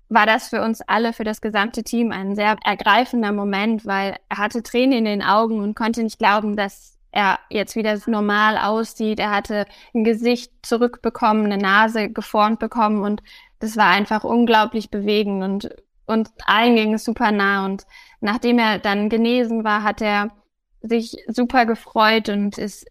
war 0.09 0.27
das 0.27 0.49
für 0.49 0.63
uns 0.63 0.81
alle, 0.83 1.13
für 1.13 1.25
das 1.25 1.41
gesamte 1.41 1.83
Team 1.83 2.13
ein 2.13 2.37
sehr 2.37 2.57
ergreifender 2.65 3.33
Moment, 3.33 3.85
weil 3.85 4.17
er 4.29 4.39
hatte 4.39 4.63
Tränen 4.63 4.99
in 4.99 5.05
den 5.07 5.23
Augen 5.23 5.61
und 5.61 5.75
konnte 5.75 6.05
nicht 6.05 6.21
glauben, 6.21 6.57
dass 6.57 7.00
er 7.12 7.38
jetzt 7.51 7.77
wieder 7.77 7.99
normal 8.07 8.57
aussieht. 8.59 9.18
Er 9.18 9.31
hatte 9.31 9.66
ein 9.94 10.05
Gesicht 10.05 10.53
zurückbekommen, 10.62 11.46
eine 11.46 11.59
Nase 11.59 12.11
geformt 12.11 12.59
bekommen 12.59 13.03
und 13.03 13.23
das 13.59 13.77
war 13.77 13.88
einfach 13.88 14.25
unglaublich 14.25 14.90
bewegend 14.90 15.42
und 15.42 15.70
und 16.07 16.29
allen 16.44 16.75
ging 16.75 16.94
es 16.94 17.05
super 17.05 17.31
nah 17.31 17.64
und 17.64 17.87
nachdem 18.20 18.59
er 18.59 18.81
dann 18.81 19.09
genesen 19.09 19.62
war, 19.62 19.85
hat 19.85 20.03
er 20.03 20.33
sich 20.81 21.16
super 21.29 21.66
gefreut 21.66 22.29
und 22.29 22.59
ist 22.59 22.87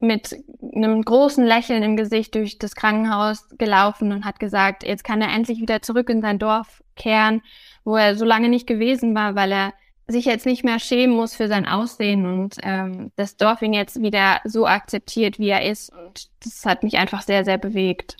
mit 0.00 0.36
einem 0.74 1.02
großen 1.02 1.44
Lächeln 1.44 1.82
im 1.84 1.96
Gesicht 1.96 2.34
durch 2.34 2.58
das 2.58 2.74
Krankenhaus 2.74 3.48
gelaufen 3.58 4.12
und 4.12 4.24
hat 4.24 4.40
gesagt, 4.40 4.82
jetzt 4.84 5.04
kann 5.04 5.22
er 5.22 5.32
endlich 5.32 5.60
wieder 5.60 5.82
zurück 5.82 6.10
in 6.10 6.20
sein 6.20 6.38
Dorf 6.38 6.82
kehren, 6.96 7.42
wo 7.84 7.96
er 7.96 8.16
so 8.16 8.24
lange 8.24 8.48
nicht 8.48 8.66
gewesen 8.66 9.14
war, 9.14 9.34
weil 9.34 9.52
er 9.52 9.72
sich 10.06 10.26
jetzt 10.26 10.46
nicht 10.46 10.64
mehr 10.64 10.78
schämen 10.78 11.16
muss 11.16 11.34
für 11.34 11.48
sein 11.48 11.66
Aussehen 11.66 12.26
und 12.26 12.56
ähm, 12.62 13.10
das 13.16 13.36
Dorf 13.36 13.62
ihn 13.62 13.72
jetzt 13.72 14.00
wieder 14.00 14.40
so 14.44 14.66
akzeptiert, 14.66 15.38
wie 15.38 15.48
er 15.48 15.68
ist. 15.68 15.90
Und 15.90 16.28
das 16.44 16.64
hat 16.66 16.82
mich 16.82 16.98
einfach 16.98 17.22
sehr, 17.22 17.44
sehr 17.44 17.58
bewegt. 17.58 18.16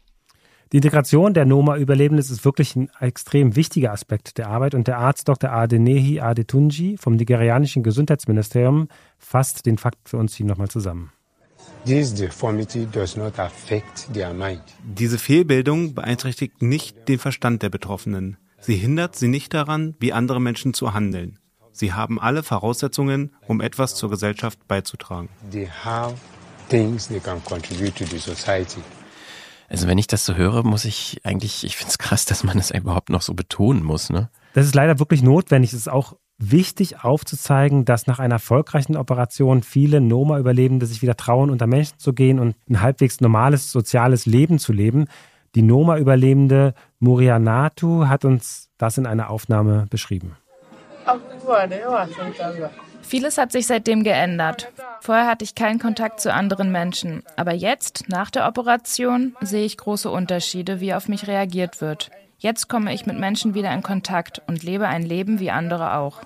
Die 0.72 0.78
Integration 0.78 1.34
der 1.34 1.44
Noma-Überlebenden 1.44 2.18
ist 2.18 2.44
wirklich 2.44 2.74
ein 2.74 2.90
extrem 2.98 3.54
wichtiger 3.54 3.92
Aspekt 3.92 4.38
der 4.38 4.48
Arbeit 4.48 4.74
und 4.74 4.88
der 4.88 4.98
Arzt 4.98 5.28
Dr. 5.28 5.52
Adenehi 5.52 6.20
Adetunji 6.20 6.96
vom 6.98 7.14
nigerianischen 7.14 7.82
Gesundheitsministerium 7.82 8.88
fasst 9.18 9.66
den 9.66 9.78
Fakt 9.78 10.08
für 10.08 10.16
uns 10.16 10.34
hier 10.34 10.46
nochmal 10.46 10.68
zusammen. 10.68 11.12
Diese 11.84 12.30
Fehlbildung 15.18 15.94
beeinträchtigt 15.94 16.62
nicht 16.62 17.08
den 17.08 17.18
Verstand 17.18 17.62
der 17.62 17.70
Betroffenen. 17.70 18.36
Sie 18.58 18.74
hindert 18.74 19.14
sie 19.14 19.28
nicht 19.28 19.54
daran, 19.54 19.94
wie 20.00 20.12
andere 20.12 20.40
Menschen 20.40 20.74
zu 20.74 20.94
handeln. 20.94 21.38
Sie 21.74 21.92
haben 21.92 22.20
alle 22.20 22.44
Voraussetzungen, 22.44 23.34
um 23.48 23.60
etwas 23.60 23.96
zur 23.96 24.08
Gesellschaft 24.08 24.68
beizutragen. 24.68 25.28
Also 29.68 29.88
wenn 29.88 29.98
ich 29.98 30.06
das 30.06 30.24
so 30.24 30.36
höre, 30.36 30.62
muss 30.62 30.84
ich 30.84 31.20
eigentlich, 31.24 31.64
ich 31.64 31.76
finde 31.76 31.90
es 31.90 31.98
krass, 31.98 32.26
dass 32.26 32.44
man 32.44 32.58
das 32.58 32.70
überhaupt 32.70 33.10
noch 33.10 33.22
so 33.22 33.34
betonen 33.34 33.82
muss. 33.82 34.08
Ne? 34.08 34.30
Das 34.52 34.66
ist 34.66 34.76
leider 34.76 35.00
wirklich 35.00 35.22
notwendig. 35.22 35.72
Es 35.72 35.80
ist 35.80 35.88
auch 35.88 36.14
wichtig 36.38 37.02
aufzuzeigen, 37.02 37.84
dass 37.84 38.06
nach 38.06 38.20
einer 38.20 38.36
erfolgreichen 38.36 38.96
Operation 38.96 39.64
viele 39.64 40.00
Noma-Überlebende 40.00 40.86
sich 40.86 41.02
wieder 41.02 41.16
trauen, 41.16 41.50
unter 41.50 41.66
Menschen 41.66 41.98
zu 41.98 42.12
gehen 42.12 42.38
und 42.38 42.54
ein 42.70 42.82
halbwegs 42.82 43.20
normales 43.20 43.72
soziales 43.72 44.26
Leben 44.26 44.60
zu 44.60 44.72
leben. 44.72 45.06
Die 45.56 45.62
Noma-Überlebende 45.62 46.74
Murianatu 47.00 48.06
hat 48.06 48.24
uns 48.24 48.70
das 48.78 48.96
in 48.96 49.06
einer 49.06 49.28
Aufnahme 49.28 49.88
beschrieben. 49.90 50.36
Vieles 53.02 53.38
hat 53.38 53.52
sich 53.52 53.66
seitdem 53.66 54.02
geändert. 54.02 54.72
Vorher 55.00 55.26
hatte 55.26 55.44
ich 55.44 55.54
keinen 55.54 55.78
Kontakt 55.78 56.20
zu 56.20 56.32
anderen 56.32 56.72
Menschen, 56.72 57.22
aber 57.36 57.52
jetzt, 57.52 58.08
nach 58.08 58.30
der 58.30 58.48
Operation, 58.48 59.36
sehe 59.40 59.64
ich 59.64 59.76
große 59.76 60.10
Unterschiede, 60.10 60.80
wie 60.80 60.94
auf 60.94 61.08
mich 61.08 61.26
reagiert 61.26 61.80
wird. 61.80 62.10
Jetzt 62.38 62.68
komme 62.68 62.92
ich 62.92 63.06
mit 63.06 63.18
Menschen 63.18 63.54
wieder 63.54 63.72
in 63.72 63.82
Kontakt 63.82 64.42
und 64.46 64.62
lebe 64.62 64.86
ein 64.88 65.02
Leben 65.02 65.40
wie 65.40 65.50
andere 65.50 65.94
auch. 65.94 66.20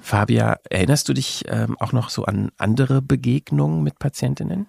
Fabia, 0.00 0.58
erinnerst 0.68 1.08
du 1.08 1.14
dich 1.14 1.44
ähm, 1.48 1.76
auch 1.80 1.92
noch 1.92 2.10
so 2.10 2.24
an 2.24 2.50
andere 2.58 3.00
Begegnungen 3.00 3.82
mit 3.82 3.98
Patientinnen? 3.98 4.66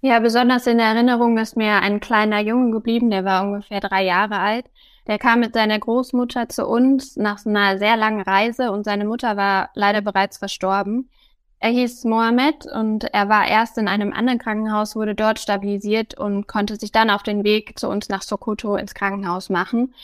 Ja, 0.00 0.20
besonders 0.20 0.66
in 0.66 0.78
Erinnerung 0.78 1.38
ist 1.38 1.56
mir 1.56 1.80
ein 1.80 2.00
kleiner 2.00 2.40
Junge 2.40 2.70
geblieben, 2.70 3.10
der 3.10 3.24
war 3.24 3.42
ungefähr 3.44 3.80
drei 3.80 4.04
Jahre 4.04 4.38
alt. 4.38 4.66
Der 5.06 5.18
kam 5.18 5.40
mit 5.40 5.54
seiner 5.54 5.78
Großmutter 5.78 6.48
zu 6.48 6.66
uns 6.66 7.16
nach 7.16 7.44
einer 7.46 7.78
sehr 7.78 7.96
langen 7.96 8.20
Reise 8.22 8.72
und 8.72 8.84
seine 8.84 9.04
Mutter 9.04 9.36
war 9.36 9.70
leider 9.74 10.02
bereits 10.02 10.38
verstorben. 10.38 11.10
Er 11.58 11.70
hieß 11.70 12.04
Mohammed 12.04 12.66
und 12.66 13.04
er 13.14 13.28
war 13.30 13.48
erst 13.48 13.78
in 13.78 13.88
einem 13.88 14.12
anderen 14.12 14.38
Krankenhaus, 14.38 14.94
wurde 14.94 15.14
dort 15.14 15.38
stabilisiert 15.38 16.18
und 16.18 16.46
konnte 16.46 16.76
sich 16.76 16.92
dann 16.92 17.08
auf 17.08 17.22
den 17.22 17.44
Weg 17.44 17.78
zu 17.78 17.88
uns 17.88 18.08
nach 18.10 18.22
Sokoto 18.22 18.76
ins 18.76 18.94
Krankenhaus 18.94 19.48
machen. 19.48 19.94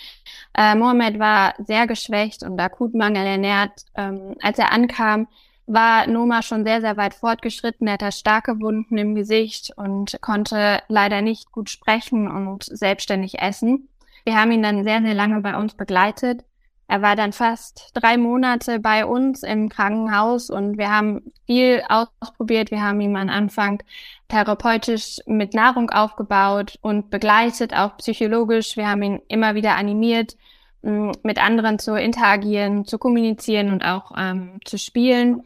Äh, 0.55 0.75
Mohammed 0.75 1.19
war 1.19 1.55
sehr 1.59 1.87
geschwächt 1.87 2.43
und 2.43 2.59
akut 2.59 2.95
mangelernährt. 2.95 3.85
Ähm, 3.95 4.35
als 4.41 4.59
er 4.59 4.73
ankam, 4.73 5.29
war 5.67 6.07
Noma 6.07 6.43
schon 6.43 6.65
sehr, 6.65 6.81
sehr 6.81 6.97
weit 6.97 7.15
fortgeschritten. 7.15 7.87
Er 7.87 7.95
hatte 7.95 8.13
starke 8.13 8.61
Wunden 8.61 8.99
im 8.99 9.15
Gesicht 9.15 9.73
und 9.77 10.21
konnte 10.21 10.81
leider 10.89 11.23
nicht 11.23 11.53
gut 11.53 11.71
sprechen 11.71 12.31
und 12.31 12.65
selbstständig 12.65 13.41
essen. 13.41 13.89
Wir 14.25 14.37
haben 14.37 14.53
ihn 14.53 14.63
dann 14.63 14.85
sehr, 14.85 15.03
sehr 15.03 15.15
lange 15.15 15.41
bei 15.41 15.57
uns 15.57 15.75
begleitet. 15.75 16.45
Er 16.89 17.01
war 17.01 17.17
dann 17.17 17.33
fast 17.33 17.91
drei 17.95 18.19
Monate 18.19 18.79
bei 18.79 19.07
uns 19.07 19.43
im 19.43 19.71
Krankenhaus 19.71 20.51
und 20.51 20.77
wir 20.77 20.91
haben 20.91 21.33
viel 21.47 21.83
ausprobiert. 21.89 22.71
Wir 22.71 22.83
haben 22.83 23.01
ihn 23.01 23.17
am 23.17 23.31
Anfang 23.31 23.83
therapeutisch 24.29 25.21
mit 25.25 25.55
Nahrung 25.55 25.89
aufgebaut 25.91 26.79
und 26.83 27.09
begleitet, 27.11 27.75
auch 27.75 27.97
psychologisch. 27.97 28.77
Wir 28.77 28.89
haben 28.89 29.03
ihn 29.03 29.21
immer 29.29 29.55
wieder 29.55 29.77
animiert, 29.77 30.37
mit 30.83 31.43
anderen 31.43 31.79
zu 31.79 31.95
interagieren, 31.95 32.85
zu 32.85 32.99
kommunizieren 32.99 33.73
und 33.73 33.85
auch 33.85 34.13
ähm, 34.19 34.61
zu 34.65 34.77
spielen. 34.77 35.45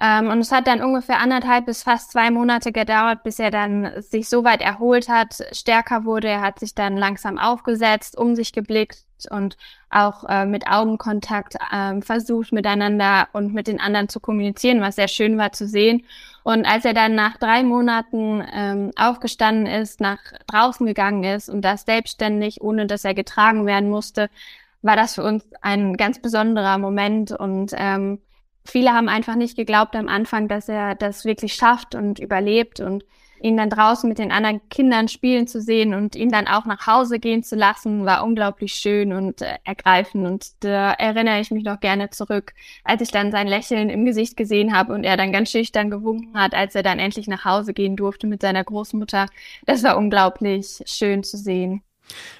Ähm, 0.00 0.28
und 0.28 0.40
es 0.40 0.50
hat 0.50 0.66
dann 0.66 0.82
ungefähr 0.82 1.20
anderthalb 1.20 1.66
bis 1.66 1.84
fast 1.84 2.10
zwei 2.10 2.30
Monate 2.30 2.72
gedauert, 2.72 3.22
bis 3.22 3.38
er 3.38 3.50
dann 3.50 3.90
sich 4.02 4.28
so 4.28 4.42
weit 4.42 4.60
erholt 4.60 5.08
hat, 5.08 5.36
stärker 5.52 6.04
wurde. 6.04 6.28
Er 6.28 6.40
hat 6.40 6.58
sich 6.58 6.74
dann 6.74 6.96
langsam 6.96 7.38
aufgesetzt, 7.38 8.18
um 8.18 8.34
sich 8.34 8.52
geblickt 8.52 9.04
und 9.30 9.56
auch 9.90 10.24
äh, 10.28 10.46
mit 10.46 10.66
Augenkontakt 10.66 11.54
äh, 11.72 12.00
versucht, 12.00 12.52
miteinander 12.52 13.28
und 13.32 13.54
mit 13.54 13.68
den 13.68 13.80
anderen 13.80 14.08
zu 14.08 14.18
kommunizieren, 14.18 14.80
was 14.80 14.96
sehr 14.96 15.08
schön 15.08 15.38
war 15.38 15.52
zu 15.52 15.68
sehen. 15.68 16.04
Und 16.42 16.66
als 16.66 16.84
er 16.84 16.92
dann 16.92 17.14
nach 17.14 17.38
drei 17.38 17.62
Monaten 17.62 18.44
ähm, 18.52 18.90
aufgestanden 18.96 19.66
ist, 19.66 20.00
nach 20.00 20.18
draußen 20.48 20.84
gegangen 20.84 21.24
ist 21.24 21.48
und 21.48 21.62
das 21.62 21.82
selbstständig, 21.82 22.60
ohne 22.60 22.86
dass 22.86 23.04
er 23.04 23.14
getragen 23.14 23.64
werden 23.64 23.88
musste, 23.88 24.28
war 24.82 24.96
das 24.96 25.14
für 25.14 25.22
uns 25.22 25.44
ein 25.62 25.96
ganz 25.96 26.18
besonderer 26.20 26.76
Moment 26.78 27.32
und 27.32 27.72
ähm, 27.76 28.20
viele 28.66 28.92
haben 28.92 29.08
einfach 29.08 29.36
nicht 29.36 29.56
geglaubt 29.56 29.96
am 29.96 30.08
Anfang, 30.08 30.48
dass 30.48 30.68
er 30.68 30.94
das 30.94 31.24
wirklich 31.24 31.54
schafft 31.54 31.94
und 31.94 32.18
überlebt 32.18 32.80
und 32.80 33.04
ihn 33.44 33.58
dann 33.58 33.68
draußen 33.68 34.08
mit 34.08 34.18
den 34.18 34.32
anderen 34.32 34.66
Kindern 34.70 35.06
spielen 35.08 35.46
zu 35.46 35.60
sehen 35.60 35.92
und 35.92 36.16
ihn 36.16 36.30
dann 36.30 36.46
auch 36.48 36.64
nach 36.64 36.86
Hause 36.86 37.18
gehen 37.18 37.42
zu 37.42 37.56
lassen, 37.56 38.06
war 38.06 38.24
unglaublich 38.24 38.72
schön 38.74 39.12
und 39.12 39.42
äh, 39.42 39.58
ergreifend. 39.64 40.26
Und 40.26 40.64
da 40.64 40.92
erinnere 40.92 41.40
ich 41.40 41.50
mich 41.50 41.62
noch 41.62 41.78
gerne 41.80 42.08
zurück, 42.08 42.54
als 42.84 43.02
ich 43.02 43.10
dann 43.10 43.32
sein 43.32 43.46
Lächeln 43.46 43.90
im 43.90 44.06
Gesicht 44.06 44.38
gesehen 44.38 44.74
habe 44.74 44.94
und 44.94 45.04
er 45.04 45.18
dann 45.18 45.30
ganz 45.30 45.50
schüchtern 45.50 45.90
gewunken 45.90 46.38
hat, 46.38 46.54
als 46.54 46.74
er 46.74 46.82
dann 46.82 46.98
endlich 46.98 47.28
nach 47.28 47.44
Hause 47.44 47.74
gehen 47.74 47.96
durfte 47.96 48.26
mit 48.26 48.40
seiner 48.40 48.64
Großmutter. 48.64 49.26
Das 49.66 49.82
war 49.82 49.98
unglaublich 49.98 50.80
schön 50.86 51.22
zu 51.22 51.36
sehen. 51.36 51.82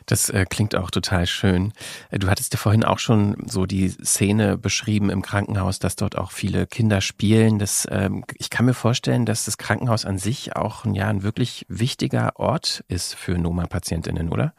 Das 0.06 0.28
äh, 0.30 0.44
klingt 0.48 0.74
auch 0.76 0.90
total 0.90 1.26
schön. 1.26 1.72
Äh, 2.10 2.18
du 2.18 2.28
hattest 2.28 2.52
ja 2.52 2.58
vorhin 2.58 2.84
auch 2.84 2.98
schon 2.98 3.36
so 3.46 3.66
die 3.66 3.88
Szene 3.88 4.58
beschrieben 4.58 5.10
im 5.10 5.22
Krankenhaus, 5.22 5.78
dass 5.78 5.96
dort 5.96 6.16
auch 6.18 6.30
viele 6.30 6.66
Kinder 6.66 7.00
spielen. 7.00 7.58
Das, 7.58 7.86
ähm, 7.90 8.24
ich 8.36 8.50
kann 8.50 8.66
mir 8.66 8.74
vorstellen, 8.74 9.26
dass 9.26 9.44
das 9.44 9.58
Krankenhaus 9.58 10.04
an 10.04 10.18
sich 10.18 10.56
auch 10.56 10.84
ja, 10.86 11.08
ein 11.08 11.22
wirklich 11.22 11.64
wichtiger 11.68 12.38
Ort 12.38 12.84
ist 12.88 13.14
für 13.14 13.38
Noma-Patientinnen, 13.38 14.30
oder? 14.30 14.54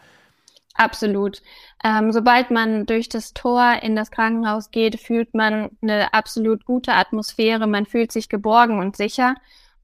Absolut. 0.76 1.42
Ähm, 1.84 2.12
sobald 2.12 2.52
man 2.52 2.86
durch 2.86 3.08
das 3.08 3.34
Tor 3.34 3.80
in 3.82 3.96
das 3.96 4.12
Krankenhaus 4.12 4.72
geht, 4.72 5.00
fühlt 5.00 5.34
man 5.34 5.70
eine 5.82 6.14
absolut 6.14 6.66
gute 6.66 6.94
Atmosphäre. 6.94 7.66
Man 7.66 7.86
fühlt 7.86 8.12
sich 8.12 8.28
geborgen 8.28 8.80
und 8.80 8.98
sicher. 8.98 9.36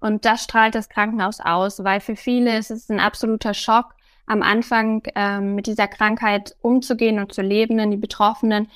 Und 0.01 0.25
das 0.25 0.43
strahlt 0.43 0.75
das 0.75 0.89
Krankenhaus 0.89 1.39
aus, 1.39 1.84
weil 1.84 2.01
für 2.01 2.15
viele 2.15 2.57
ist 2.57 2.71
es 2.71 2.89
ein 2.89 2.99
absoluter 2.99 3.53
Schock, 3.53 3.93
am 4.25 4.41
Anfang 4.41 5.03
ähm, 5.15 5.55
mit 5.55 5.67
dieser 5.67 5.88
Krankheit 5.88 6.55
umzugehen 6.62 7.19
und 7.19 7.34
zu 7.34 7.41
leben, 7.41 7.77
denn 7.77 7.91
die 7.91 7.97
Betroffenen, 7.97 8.69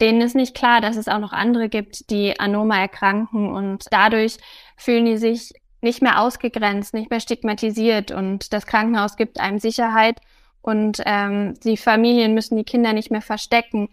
denen 0.00 0.20
ist 0.20 0.34
nicht 0.34 0.54
klar, 0.54 0.80
dass 0.80 0.96
es 0.96 1.08
auch 1.08 1.18
noch 1.18 1.32
andere 1.32 1.68
gibt, 1.68 2.10
die 2.10 2.38
an 2.38 2.52
Noma 2.52 2.80
erkranken 2.80 3.52
und 3.52 3.84
dadurch 3.90 4.38
fühlen 4.76 5.04
die 5.04 5.16
sich 5.16 5.52
nicht 5.80 6.02
mehr 6.02 6.20
ausgegrenzt, 6.20 6.94
nicht 6.94 7.10
mehr 7.10 7.20
stigmatisiert 7.20 8.12
und 8.12 8.52
das 8.52 8.66
Krankenhaus 8.66 9.16
gibt 9.16 9.40
einem 9.40 9.58
Sicherheit 9.58 10.20
und 10.62 11.02
ähm, 11.04 11.54
die 11.64 11.76
Familien 11.76 12.34
müssen 12.34 12.56
die 12.56 12.64
Kinder 12.64 12.92
nicht 12.92 13.10
mehr 13.10 13.20
verstecken. 13.20 13.88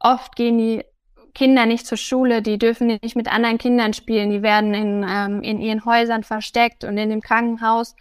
Oft 0.00 0.34
gehen 0.34 0.58
die 0.58 0.84
Kinder 1.34 1.66
nicht 1.66 1.86
zur 1.86 1.98
Schule, 1.98 2.42
die 2.42 2.58
dürfen 2.58 2.98
nicht 3.02 3.14
mit 3.14 3.32
anderen 3.32 3.58
Kindern 3.58 3.92
spielen, 3.92 4.30
die 4.30 4.42
werden 4.42 4.74
in, 4.74 5.06
ähm, 5.08 5.42
in 5.42 5.60
ihren 5.60 5.84
Häusern 5.84 6.24
versteckt 6.24 6.82
und 6.82 6.98
in 6.98 7.10
dem 7.10 7.20
Krankenhaus 7.20 7.94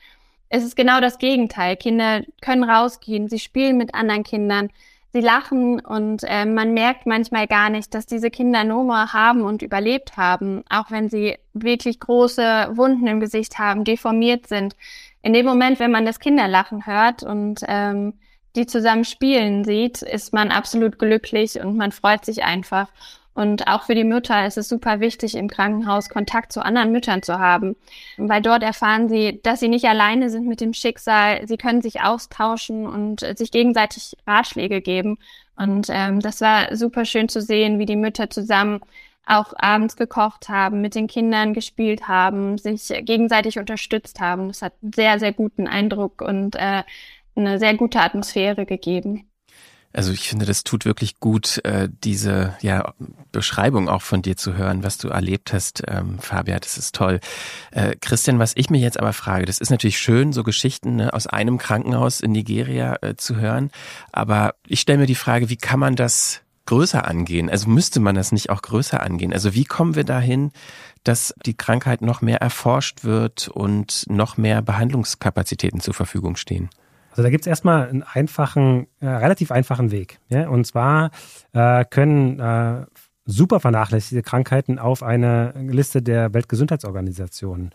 es 0.50 0.64
ist 0.64 0.76
genau 0.76 1.02
das 1.02 1.18
Gegenteil. 1.18 1.76
Kinder 1.76 2.22
können 2.42 2.64
rausgehen, 2.64 3.30
sie 3.30 3.40
spielen 3.40 3.78
mit 3.78 3.94
anderen 3.94 4.24
Kindern, 4.24 4.70
sie 5.14 5.22
lachen 5.22 5.80
und 5.80 6.24
äh, 6.24 6.46
man 6.46 6.74
merkt 6.74 7.06
manchmal 7.06 7.48
gar 7.48 7.70
nicht, 7.70 7.94
dass 7.94 8.06
diese 8.06 8.30
Kinder 8.30 8.64
Noma 8.64 9.14
haben 9.14 9.42
und 9.42 9.62
überlebt 9.62 10.18
haben, 10.18 10.64
auch 10.70 10.92
wenn 10.92 11.10
sie 11.10 11.38
wirklich 11.54 12.00
große 12.00 12.70
Wunden 12.72 13.08
im 13.08 13.20
Gesicht 13.20 13.58
haben, 13.60 13.84
deformiert 13.84 14.48
sind. 14.48 14.76
In 15.22 15.34
dem 15.34 15.46
Moment, 15.46 15.80
wenn 15.80 15.92
man 15.92 16.06
das 16.06 16.20
Kinderlachen 16.20 16.86
hört 16.86 17.24
und 17.24 17.62
ähm, 17.68 18.14
die 18.56 18.66
zusammen 18.66 19.06
spielen 19.06 19.64
sieht, 19.66 20.02
ist 20.02 20.34
man 20.34 20.52
absolut 20.52 20.98
glücklich 21.00 21.60
und 21.60 21.78
man 21.78 21.92
freut 21.92 22.26
sich 22.26 22.44
einfach. 22.44 22.88
Und 23.38 23.68
auch 23.68 23.84
für 23.84 23.94
die 23.94 24.04
Mütter 24.04 24.48
ist 24.48 24.58
es 24.58 24.68
super 24.68 25.00
wichtig, 25.00 25.36
im 25.36 25.48
Krankenhaus 25.48 26.10
Kontakt 26.10 26.52
zu 26.52 26.66
anderen 26.66 26.92
Müttern 26.92 27.22
zu 27.22 27.38
haben, 27.38 27.76
weil 28.18 28.42
dort 28.42 28.64
erfahren 28.64 29.10
sie, 29.10 29.40
dass 29.44 29.60
sie 29.60 29.68
nicht 29.68 29.86
alleine 29.86 30.32
sind 30.32 30.48
mit 30.48 30.60
dem 30.60 30.74
Schicksal. 30.74 31.48
Sie 31.48 31.58
können 31.58 31.84
sich 31.84 32.02
austauschen 32.02 32.88
und 32.88 33.20
sich 33.38 33.52
gegenseitig 33.52 34.18
Ratschläge 34.26 34.82
geben. 34.82 35.20
Und 35.56 35.86
ähm, 35.92 36.20
das 36.20 36.42
war 36.42 36.76
super 36.76 37.06
schön 37.06 37.30
zu 37.30 37.40
sehen, 37.40 37.78
wie 37.78 37.86
die 37.86 37.96
Mütter 37.96 38.32
zusammen 38.32 38.80
auch 39.24 39.54
abends 39.56 39.98
gekocht 39.98 40.50
haben, 40.50 40.82
mit 40.82 40.96
den 40.96 41.06
Kindern 41.06 41.54
gespielt 41.54 42.08
haben, 42.08 42.58
sich 42.58 42.88
gegenseitig 42.88 43.60
unterstützt 43.60 44.20
haben. 44.20 44.48
Das 44.48 44.64
hat 44.64 44.74
sehr, 44.82 45.20
sehr 45.20 45.32
guten 45.32 45.68
Eindruck 45.68 46.24
und 46.24 46.56
äh, 46.56 46.82
eine 47.36 47.60
sehr 47.60 47.76
gute 47.76 48.00
Atmosphäre 48.00 48.66
gegeben. 48.66 49.30
Also 49.94 50.12
ich 50.12 50.30
finde, 50.30 50.46
das 50.46 50.64
tut 50.64 50.86
wirklich 50.86 51.20
gut, 51.20 51.64
äh, 51.64 51.90
diese 52.04 52.56
ja, 52.62 52.94
Beschreibung 53.32 53.90
auch 53.90 54.02
von 54.02 54.22
dir 54.22 54.38
zu 54.38 54.56
hören, 54.56 54.84
was 54.84 54.98
du 54.98 55.08
erlebt 55.08 55.54
hast, 55.54 55.84
ähm, 55.88 56.20
Fabian, 56.20 56.60
das 56.62 56.78
ist 56.78 56.94
toll. 56.94 57.20
Äh, 57.72 57.96
Christian, 58.00 58.38
was 58.38 58.54
ich 58.56 58.70
mir 58.70 58.80
jetzt 58.80 59.00
aber 59.00 59.14
frage, 59.14 59.46
das 59.46 59.60
ist 59.60 59.70
natürlich 59.70 60.00
schön, 60.00 60.34
so 60.34 60.44
Geschichten 60.44 60.98
ne, 60.98 61.14
aus 61.14 61.26
einem 61.26 61.58
Krankenhaus 61.58 62.20
in 62.20 62.32
Nigeria 62.32 62.98
äh, 63.02 63.16
zu 63.16 63.38
hören, 63.38 63.72
aber 64.12 64.56
ich 64.68 64.82
stelle 64.82 65.00
mir 65.00 65.08
die 65.08 65.16
Frage, 65.16 65.50
wie 65.50 65.58
kann 65.58 65.80
man 65.80 65.96
das 65.96 66.42
größer 66.68 67.08
angehen? 67.08 67.50
Also 67.50 67.68
müsste 67.68 68.00
man 68.00 68.14
das 68.14 68.32
nicht 68.32 68.52
auch 68.52 68.62
größer 68.62 69.02
angehen? 69.02 69.34
Also 69.34 69.56
wie 69.56 69.66
kommen 69.66 69.96
wir 69.96 70.04
dahin, 70.04 70.52
dass 71.04 71.34
die 71.46 71.56
Krankheit 71.56 72.02
noch 72.02 72.22
mehr 72.22 72.42
erforscht 72.42 73.04
wird 73.04 73.48
und 73.48 74.06
noch 74.10 74.38
mehr 74.38 74.62
Behandlungskapazitäten 74.62 75.80
zur 75.80 75.96
Verfügung 75.96 76.36
stehen? 76.36 76.70
Also 77.18 77.24
da 77.26 77.32
gibt 77.32 77.42
es 77.42 77.48
erstmal 77.48 77.90
einen 77.90 78.04
einfachen, 78.04 78.86
äh, 79.00 79.08
relativ 79.08 79.52
einfachen 79.52 79.90
Weg. 79.90 80.20
Ja? 80.30 80.50
Und 80.50 80.68
zwar 80.68 81.10
äh, 81.52 81.84
können 81.84 82.40
äh, 82.40 82.86
super 83.26 83.60
vernachlässigte 83.60 84.22
Krankheiten 84.22 84.78
auf 84.78 85.02
eine 85.02 85.52
Liste 85.58 86.04
der 86.04 86.36
Weltgesundheitsorganisation 86.36 87.72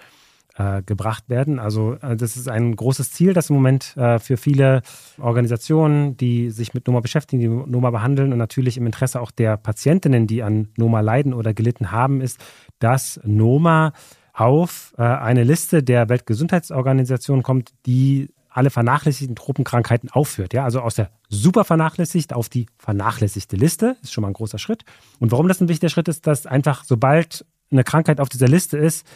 äh, 0.55 0.83
gebracht 0.85 1.29
werden. 1.29 1.59
Also 1.59 1.95
äh, 1.95 2.15
das 2.15 2.37
ist 2.37 2.49
ein 2.49 2.77
großes 2.77 3.11
Ziel, 3.11 3.33
das 3.33 3.51
im 3.51 3.57
Moment 3.57 3.97
äh, 3.97 4.21
für 4.21 4.37
viele 4.37 4.83
Organisationen, 5.19 6.17
die 6.17 6.51
sich 6.51 6.73
mit 6.73 6.87
Noma 6.87 7.01
beschäftigen, 7.01 7.41
die 7.41 7.49
Noma 7.49 7.91
behandeln 7.91 8.31
und 8.31 8.39
natürlich 8.39 8.77
im 8.77 8.87
Interesse 8.87 9.21
auch 9.21 9.33
der 9.33 9.57
Patientinnen, 9.57 10.29
die 10.29 10.45
an 10.45 10.69
Noma 10.77 11.01
leiden 11.01 11.35
oder 11.35 11.53
gelitten 11.53 11.91
haben, 11.91 12.21
ist, 12.21 12.39
dass 12.79 13.19
Noma 13.25 13.93
auf 14.35 14.95
eine 14.97 15.45
Liste 15.45 15.83
der 15.83 16.09
Weltgesundheitsorganisation 16.09 17.43
kommt, 17.43 17.73
die 17.85 18.31
alle 18.53 18.71
vernachlässigten 18.71 19.37
Tropenkrankheiten 19.37 20.11
aufführt. 20.11 20.53
Ja, 20.53 20.65
also 20.65 20.81
aus 20.81 20.95
der 20.95 21.11
super 21.29 21.65
vernachlässigt 21.65 22.33
auf 22.33 22.49
die 22.49 22.67
vernachlässigte 22.79 23.57
Liste. 23.57 23.97
Ist 24.03 24.13
schon 24.13 24.23
mal 24.23 24.29
ein 24.29 24.35
großer 24.35 24.59
Schritt. 24.59 24.85
Und 25.19 25.33
warum 25.33 25.49
das 25.49 25.61
ein 25.61 25.69
wichtiger 25.69 25.91
Schritt 25.91 26.09
ist, 26.09 26.27
dass 26.27 26.47
einfach 26.47 26.85
sobald 26.85 27.45
eine 27.71 27.85
Krankheit 27.85 28.21
auf 28.21 28.29
dieser 28.29 28.49
Liste 28.49 28.77
ist, 28.77 29.07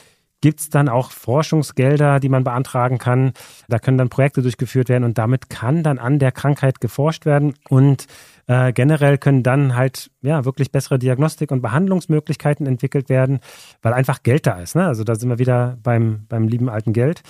gibt 0.41 0.61
es 0.61 0.71
dann 0.71 0.89
auch 0.89 1.11
Forschungsgelder, 1.11 2.21
die 2.21 2.29
man 2.29 2.45
beantragen 2.45 2.99
kann. 2.99 3.33
Da 3.69 3.79
können 3.79 3.99
dann 3.99 4.11
Projekte 4.11 4.43
durchgeführt 4.43 4.89
werden 4.89 5.05
und 5.05 5.19
damit 5.19 5.49
kann 5.49 5.83
dann 5.83 5.99
an 5.99 6.19
der 6.19 6.33
Krankheit 6.33 6.81
geforscht 6.81 7.25
werden 7.25 7.55
und 7.69 8.07
äh, 8.47 8.73
generell 8.73 9.19
können 9.19 9.43
dann 9.43 9.77
halt 9.77 10.11
ja 10.23 10.45
wirklich 10.45 10.71
bessere 10.71 10.99
Diagnostik 10.99 11.51
und 11.51 11.63
Behandlungsmöglichkeiten 11.63 12.67
entwickelt 12.67 13.09
werden, 13.09 13.41
weil 13.83 13.93
einfach 13.93 14.23
Geld 14.23 14.47
da 14.47 14.61
ist. 14.61 14.77
Ne? 14.77 14.87
Also 14.87 15.05
da 15.05 15.15
sind 15.15 15.31
wir 15.31 15.39
wieder 15.39 15.79
beim, 15.83 16.27
beim 16.29 16.49
lieben 16.49 16.69
alten 16.69 16.93
Geld. 16.93 17.23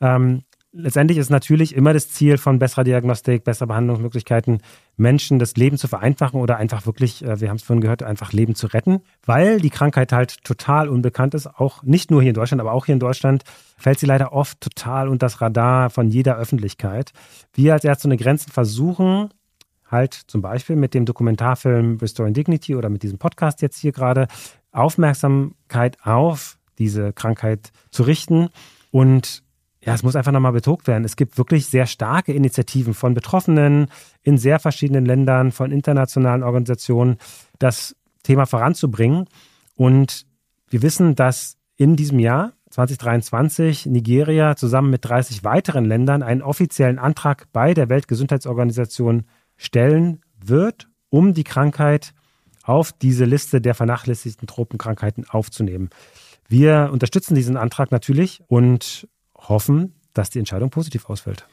Ähm, 0.00 0.42
letztendlich 0.72 1.18
ist 1.18 1.30
natürlich 1.30 1.74
immer 1.74 1.92
das 1.92 2.10
Ziel 2.10 2.38
von 2.38 2.58
besserer 2.58 2.84
Diagnostik, 2.84 3.44
besserer 3.44 3.68
Behandlungsmöglichkeiten, 3.68 4.62
Menschen 4.96 5.38
das 5.38 5.56
Leben 5.56 5.76
zu 5.76 5.86
vereinfachen 5.86 6.40
oder 6.40 6.56
einfach 6.56 6.86
wirklich, 6.86 7.24
äh, 7.24 7.40
wir 7.40 7.48
haben 7.48 7.56
es 7.56 7.62
vorhin 7.62 7.80
gehört, 7.80 8.02
einfach 8.02 8.32
Leben 8.32 8.54
zu 8.54 8.66
retten, 8.66 9.00
weil 9.24 9.60
die 9.60 9.70
Krankheit 9.70 10.12
halt 10.12 10.42
total 10.44 10.88
unbekannt 10.88 11.34
ist, 11.34 11.46
auch 11.46 11.82
nicht 11.82 12.10
nur 12.10 12.22
hier 12.22 12.30
in 12.30 12.34
Deutschland, 12.34 12.60
aber 12.60 12.72
auch 12.72 12.86
hier 12.86 12.94
in 12.94 13.00
Deutschland 13.00 13.44
fällt 13.76 13.98
sie 13.98 14.06
leider 14.06 14.32
oft 14.32 14.60
total 14.60 15.08
unter 15.08 15.26
das 15.26 15.40
Radar 15.40 15.90
von 15.90 16.08
jeder 16.08 16.36
Öffentlichkeit. 16.36 17.12
Wir 17.52 17.74
als 17.74 17.84
Ärzte 17.84 18.08
ohne 18.08 18.16
Grenzen 18.16 18.50
versuchen, 18.50 19.30
halt 19.86 20.14
zum 20.14 20.40
Beispiel 20.40 20.76
mit 20.76 20.94
dem 20.94 21.04
Dokumentarfilm 21.04 21.98
Restoring 21.98 22.32
Dignity 22.32 22.74
oder 22.74 22.88
mit 22.88 23.02
diesem 23.02 23.18
Podcast 23.18 23.60
jetzt 23.60 23.78
hier 23.78 23.92
gerade 23.92 24.26
Aufmerksamkeit 24.72 25.98
auf 26.02 26.58
diese 26.78 27.12
Krankheit 27.12 27.72
zu 27.90 28.04
richten 28.04 28.48
und 28.90 29.42
ja, 29.84 29.94
es 29.94 30.02
muss 30.02 30.14
einfach 30.14 30.32
nochmal 30.32 30.52
betont 30.52 30.86
werden. 30.86 31.04
Es 31.04 31.16
gibt 31.16 31.38
wirklich 31.38 31.66
sehr 31.66 31.86
starke 31.86 32.32
Initiativen 32.32 32.94
von 32.94 33.14
Betroffenen 33.14 33.88
in 34.22 34.38
sehr 34.38 34.60
verschiedenen 34.60 35.04
Ländern, 35.04 35.50
von 35.50 35.72
internationalen 35.72 36.44
Organisationen, 36.44 37.16
das 37.58 37.96
Thema 38.22 38.46
voranzubringen. 38.46 39.26
Und 39.74 40.26
wir 40.68 40.82
wissen, 40.82 41.16
dass 41.16 41.56
in 41.76 41.96
diesem 41.96 42.20
Jahr 42.20 42.52
2023 42.70 43.86
Nigeria 43.86 44.54
zusammen 44.56 44.90
mit 44.90 45.04
30 45.04 45.42
weiteren 45.42 45.84
Ländern 45.84 46.22
einen 46.22 46.42
offiziellen 46.42 46.98
Antrag 46.98 47.46
bei 47.52 47.74
der 47.74 47.88
Weltgesundheitsorganisation 47.88 49.24
stellen 49.56 50.20
wird, 50.40 50.88
um 51.10 51.34
die 51.34 51.44
Krankheit 51.44 52.14
auf 52.62 52.92
diese 52.92 53.24
Liste 53.24 53.60
der 53.60 53.74
vernachlässigten 53.74 54.46
Tropenkrankheiten 54.46 55.28
aufzunehmen. 55.28 55.90
Wir 56.48 56.90
unterstützen 56.92 57.34
diesen 57.34 57.56
Antrag 57.56 57.90
natürlich 57.90 58.42
und 58.46 59.08
hoffen, 59.48 59.94
dass 60.14 60.30
die 60.30 60.38
Entscheidung 60.38 60.70
positiv 60.70 61.08
ausfällt. 61.08 61.46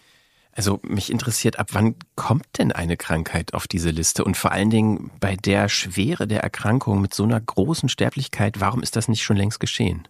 Also 0.52 0.80
mich 0.84 1.12
interessiert, 1.12 1.60
ab 1.60 1.70
wann 1.72 1.96
kommt 2.16 2.46
denn 2.58 2.72
eine 2.72 2.98
Krankheit 2.98 3.54
auf 3.54 3.68
diese 3.68 3.92
Liste? 3.92 4.24
Und 4.24 4.36
vor 4.36 4.52
allen 4.52 4.70
Dingen 4.70 5.12
bei 5.20 5.36
der 5.36 5.70
Schwere 5.70 6.28
der 6.28 6.42
Erkrankung 6.42 7.02
mit 7.02 7.14
so 7.14 7.24
einer 7.24 7.40
großen 7.40 7.88
Sterblichkeit, 7.88 8.60
warum 8.60 8.82
ist 8.82 8.96
das 8.96 9.08
nicht 9.08 9.24
schon 9.24 9.38
längst 9.38 9.60
geschehen? 9.60 10.08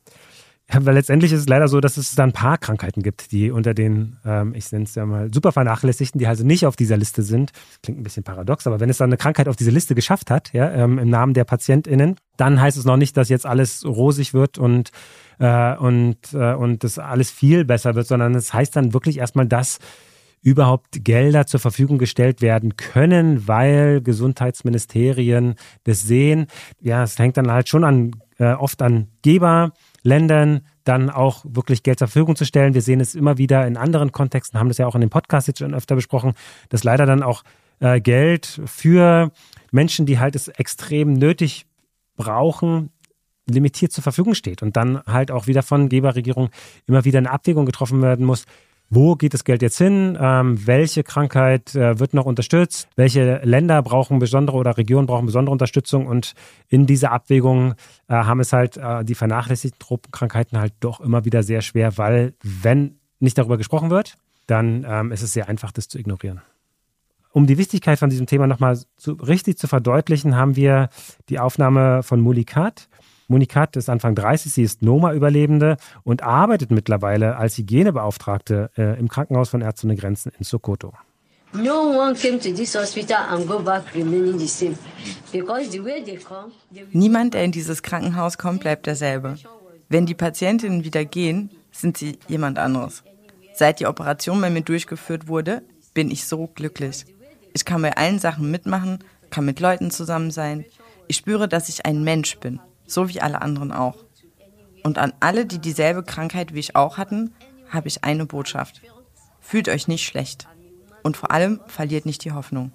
Ja, 0.71 0.85
weil 0.85 0.93
letztendlich 0.93 1.31
ist 1.31 1.39
es 1.39 1.47
leider 1.47 1.67
so, 1.67 1.79
dass 1.79 1.97
es 1.97 2.13
da 2.13 2.23
ein 2.23 2.31
paar 2.31 2.59
Krankheiten 2.59 3.01
gibt, 3.01 3.31
die 3.31 3.49
unter 3.49 3.73
den, 3.73 4.17
ähm, 4.23 4.53
ich 4.53 4.71
nenne 4.71 4.85
es 4.85 4.93
ja 4.93 5.03
mal, 5.05 5.33
super 5.33 5.51
vernachlässigten, 5.51 6.19
die 6.19 6.27
also 6.27 6.45
nicht 6.45 6.67
auf 6.67 6.75
dieser 6.75 6.95
Liste 6.95 7.23
sind. 7.23 7.51
Das 7.53 7.81
klingt 7.81 7.99
ein 7.99 8.03
bisschen 8.03 8.23
paradox, 8.23 8.67
aber 8.67 8.79
wenn 8.79 8.89
es 8.89 8.97
dann 8.97 9.09
eine 9.09 9.17
Krankheit 9.17 9.47
auf 9.47 9.55
diese 9.55 9.71
Liste 9.71 9.95
geschafft 9.95 10.29
hat, 10.29 10.53
ja, 10.53 10.69
ähm, 10.69 10.99
im 10.99 11.09
Namen 11.09 11.33
der 11.33 11.43
PatientInnen, 11.43 12.17
dann 12.37 12.61
heißt 12.61 12.77
es 12.77 12.85
noch 12.85 12.97
nicht, 12.97 13.17
dass 13.17 13.29
jetzt 13.29 13.47
alles 13.47 13.83
rosig 13.83 14.35
wird 14.35 14.59
und, 14.59 14.91
äh, 15.39 15.75
und, 15.75 16.33
äh, 16.33 16.53
und 16.53 16.83
das 16.83 16.99
alles 16.99 17.31
viel 17.31 17.65
besser 17.65 17.95
wird, 17.95 18.05
sondern 18.05 18.35
es 18.35 18.53
heißt 18.53 18.75
dann 18.75 18.93
wirklich 18.93 19.17
erstmal, 19.17 19.47
dass 19.47 19.79
überhaupt 20.41 21.03
Gelder 21.03 21.47
zur 21.47 21.59
Verfügung 21.59 21.97
gestellt 21.97 22.41
werden 22.41 22.77
können, 22.77 23.47
weil 23.47 24.01
Gesundheitsministerien 24.01 25.55
das 25.83 26.01
sehen. 26.03 26.47
Ja, 26.79 27.03
es 27.03 27.17
hängt 27.17 27.37
dann 27.37 27.51
halt 27.51 27.69
schon 27.69 27.83
an, 27.83 28.11
äh, 28.37 28.53
oft 28.53 28.81
an 28.81 29.07
Geber 29.21 29.73
Ländern 30.03 30.61
dann 30.83 31.09
auch 31.09 31.45
wirklich 31.47 31.83
Geld 31.83 31.99
zur 31.99 32.07
Verfügung 32.07 32.35
zu 32.35 32.45
stellen. 32.45 32.73
Wir 32.73 32.81
sehen 32.81 32.99
es 32.99 33.15
immer 33.15 33.37
wieder 33.37 33.67
in 33.67 33.77
anderen 33.77 34.11
Kontexten, 34.11 34.59
haben 34.59 34.69
das 34.69 34.77
ja 34.77 34.87
auch 34.87 34.95
in 34.95 35.01
dem 35.01 35.09
Podcast 35.09 35.47
jetzt 35.47 35.59
schon 35.59 35.73
öfter 35.73 35.95
besprochen, 35.95 36.33
dass 36.69 36.83
leider 36.83 37.05
dann 37.05 37.23
auch 37.23 37.43
äh, 37.79 38.01
Geld 38.01 38.61
für 38.65 39.31
Menschen, 39.71 40.05
die 40.05 40.19
halt 40.19 40.35
es 40.35 40.47
extrem 40.47 41.13
nötig 41.13 41.65
brauchen, 42.15 42.91
limitiert 43.49 43.91
zur 43.91 44.03
Verfügung 44.03 44.35
steht 44.35 44.61
und 44.61 44.77
dann 44.77 45.01
halt 45.05 45.31
auch 45.31 45.47
wieder 45.47 45.63
von 45.63 45.89
Geberregierung 45.89 46.49
immer 46.87 47.05
wieder 47.05 47.17
eine 47.17 47.31
Abwägung 47.31 47.65
getroffen 47.65 48.01
werden 48.01 48.25
muss. 48.25 48.45
Wo 48.89 49.15
geht 49.15 49.33
das 49.33 49.43
Geld 49.43 49.61
jetzt 49.61 49.77
hin? 49.77 50.17
Ähm, 50.19 50.65
welche 50.65 51.03
Krankheit 51.03 51.75
äh, 51.75 51.99
wird 51.99 52.13
noch 52.13 52.25
unterstützt? 52.25 52.87
Welche 52.95 53.37
Länder 53.43 53.81
brauchen 53.83 54.19
besondere 54.19 54.57
oder 54.57 54.77
Regionen 54.77 55.05
brauchen 55.05 55.27
besondere 55.27 55.51
Unterstützung? 55.51 56.07
Und 56.07 56.33
in 56.67 56.87
dieser 56.87 57.11
Abwägung 57.11 57.75
äh, 58.07 58.13
haben 58.13 58.39
es 58.39 58.51
halt 58.51 58.77
äh, 58.77 59.05
die 59.05 59.15
vernachlässigten 59.15 59.79
Tropenkrankheiten 59.79 60.57
halt 60.57 60.73
doch 60.79 61.01
immer 61.01 61.25
wieder 61.25 61.43
sehr 61.43 61.61
schwer, 61.61 61.97
weil 61.97 62.33
wenn 62.43 62.99
nicht 63.19 63.37
darüber 63.37 63.57
gesprochen 63.57 63.89
wird, 63.89 64.15
dann 64.47 64.85
ähm, 64.87 65.11
ist 65.11 65.21
es 65.21 65.33
sehr 65.33 65.47
einfach, 65.47 65.71
das 65.71 65.87
zu 65.87 65.99
ignorieren. 65.99 66.41
Um 67.31 67.45
die 67.45 67.59
Wichtigkeit 67.59 67.99
von 67.99 68.09
diesem 68.09 68.25
Thema 68.25 68.47
nochmal 68.47 68.79
zu, 68.97 69.13
richtig 69.13 69.57
zu 69.59 69.67
verdeutlichen, 69.67 70.35
haben 70.35 70.55
wir 70.55 70.89
die 71.29 71.37
Aufnahme 71.37 72.01
von 72.01 72.19
Mulikat. 72.21 72.89
Munikat 73.29 73.75
ist 73.75 73.89
Anfang 73.89 74.15
30, 74.15 74.51
sie 74.51 74.63
ist 74.63 74.81
Noma-Überlebende 74.81 75.77
und 76.03 76.23
arbeitet 76.23 76.71
mittlerweile 76.71 77.37
als 77.37 77.57
Hygienebeauftragte 77.59 78.71
äh, 78.75 78.99
im 78.99 79.07
Krankenhaus 79.07 79.49
von 79.49 79.61
Ärzte 79.61 79.85
ohne 79.85 79.95
Grenzen 79.95 80.31
in 80.37 80.43
Sokoto. 80.43 80.93
Niemand, 86.91 87.33
der 87.35 87.43
in 87.43 87.51
dieses 87.51 87.83
Krankenhaus 87.83 88.37
kommt, 88.39 88.61
bleibt 88.61 88.87
derselbe. 88.87 89.35
Wenn 89.89 90.07
die 90.07 90.15
Patientinnen 90.15 90.83
wieder 90.83 91.05
gehen, 91.05 91.51
sind 91.71 91.97
sie 91.97 92.17
jemand 92.27 92.57
anderes. 92.57 93.03
Seit 93.53 93.79
die 93.79 93.85
Operation 93.85 94.41
bei 94.41 94.49
mir 94.49 94.61
durchgeführt 94.61 95.27
wurde, 95.27 95.61
bin 95.93 96.09
ich 96.09 96.25
so 96.25 96.47
glücklich. 96.47 97.05
Ich 97.53 97.65
kann 97.65 97.81
bei 97.83 97.95
allen 97.95 98.17
Sachen 98.17 98.49
mitmachen, 98.49 99.03
kann 99.29 99.45
mit 99.45 99.59
Leuten 99.59 99.91
zusammen 99.91 100.31
sein. 100.31 100.65
Ich 101.07 101.17
spüre, 101.17 101.47
dass 101.47 101.69
ich 101.69 101.85
ein 101.85 102.03
Mensch 102.03 102.37
bin 102.37 102.59
so 102.89 103.09
wie 103.09 103.21
alle 103.21 103.41
anderen 103.41 103.71
auch. 103.71 103.97
Und 104.83 104.97
an 104.97 105.13
alle, 105.19 105.45
die 105.45 105.59
dieselbe 105.59 106.03
Krankheit 106.03 106.53
wie 106.53 106.59
ich 106.59 106.75
auch 106.75 106.97
hatten, 106.97 107.33
habe 107.69 107.87
ich 107.87 108.03
eine 108.03 108.25
Botschaft. 108.25 108.81
Fühlt 109.39 109.69
euch 109.69 109.87
nicht 109.87 110.05
schlecht. 110.05 110.47
Und 111.03 111.17
vor 111.17 111.31
allem 111.31 111.59
verliert 111.67 112.05
nicht 112.05 112.23
die 112.23 112.31
Hoffnung. 112.31 112.71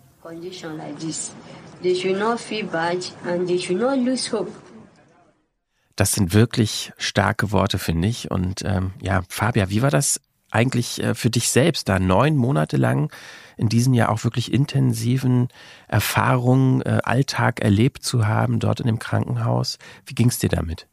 Das 5.97 6.13
sind 6.13 6.33
wirklich 6.33 6.93
starke 6.97 7.53
Worte, 7.53 7.79
finde 7.79 8.09
ich. 8.09 8.31
Und 8.31 8.63
ähm, 8.65 8.93
ja, 9.01 9.23
Fabia, 9.29 9.71
wie 9.71 9.83
war 9.83 9.91
das 9.91 10.21
eigentlich 10.55 11.03
äh, 11.03 11.15
für 11.15 11.31
dich 11.31 11.49
selbst, 11.49 11.89
da 11.89 11.99
neun 11.99 12.37
Monate 12.37 12.77
lang 12.77 13.13
in 13.57 13.69
diesen 13.69 13.95
ja 13.95 14.09
auch 14.09 14.25
wirklich 14.25 14.53
intensiven 14.53 15.49
Erfahrungen, 15.89 16.83
äh, 16.83 17.01
Alltag 17.05 17.61
erlebt 17.61 18.03
zu 18.03 18.27
haben, 18.27 18.59
dort 18.59 18.81
in 18.81 18.87
dem 18.87 18.99
Krankenhaus. 18.99 19.79
Wie 20.07 20.15
ging 20.15 20.29
es 20.29 20.39
dir 20.39 20.49
damit? 20.49 20.87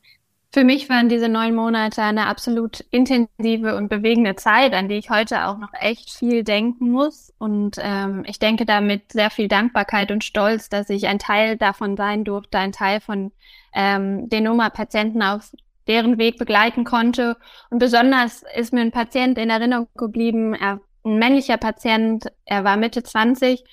Für 0.54 0.66
mich 0.66 0.90
waren 0.90 1.08
diese 1.08 1.30
neun 1.30 1.56
Monate 1.56 2.02
eine 2.02 2.28
absolut 2.28 2.82
intensive 2.92 3.78
und 3.78 3.88
bewegende 3.88 4.36
Zeit, 4.36 4.74
an 4.74 4.90
die 4.90 4.96
ich 4.96 5.10
heute 5.10 5.46
auch 5.46 5.58
noch 5.58 5.72
echt 5.80 6.12
viel 6.12 6.44
denken 6.44 6.92
muss. 6.92 7.34
Und 7.38 7.78
ähm, 7.80 8.26
ich 8.28 8.38
denke 8.38 8.66
damit 8.66 9.14
sehr 9.14 9.30
viel 9.30 9.48
Dankbarkeit 9.48 10.12
und 10.12 10.26
Stolz, 10.26 10.68
dass 10.68 10.90
ich 10.90 11.08
ein 11.08 11.20
Teil 11.20 11.56
davon 11.56 11.96
sein 11.96 12.26
durfte, 12.26 12.58
ein 12.58 12.74
Teil 12.74 13.00
von 13.00 13.32
ähm, 13.74 14.28
den 14.28 14.44
Noma-Patienten 14.44 15.22
auf 15.24 15.54
deren 15.88 16.18
Weg 16.18 16.38
begleiten 16.38 16.84
konnte. 16.84 17.38
Und 17.70 17.80
besonders 17.80 18.44
ist 18.56 18.74
mir 18.74 18.82
ein 18.82 18.92
Patient 18.92 19.38
in 19.38 19.50
Erinnerung 19.50 19.88
geblieben. 19.96 20.54
Er 20.54 20.80
ein 21.04 21.18
männlicher 21.18 21.58
Patient, 21.58 22.32
er 22.46 22.64
war 22.64 22.78
Mitte 22.78 23.04
20 23.04 23.64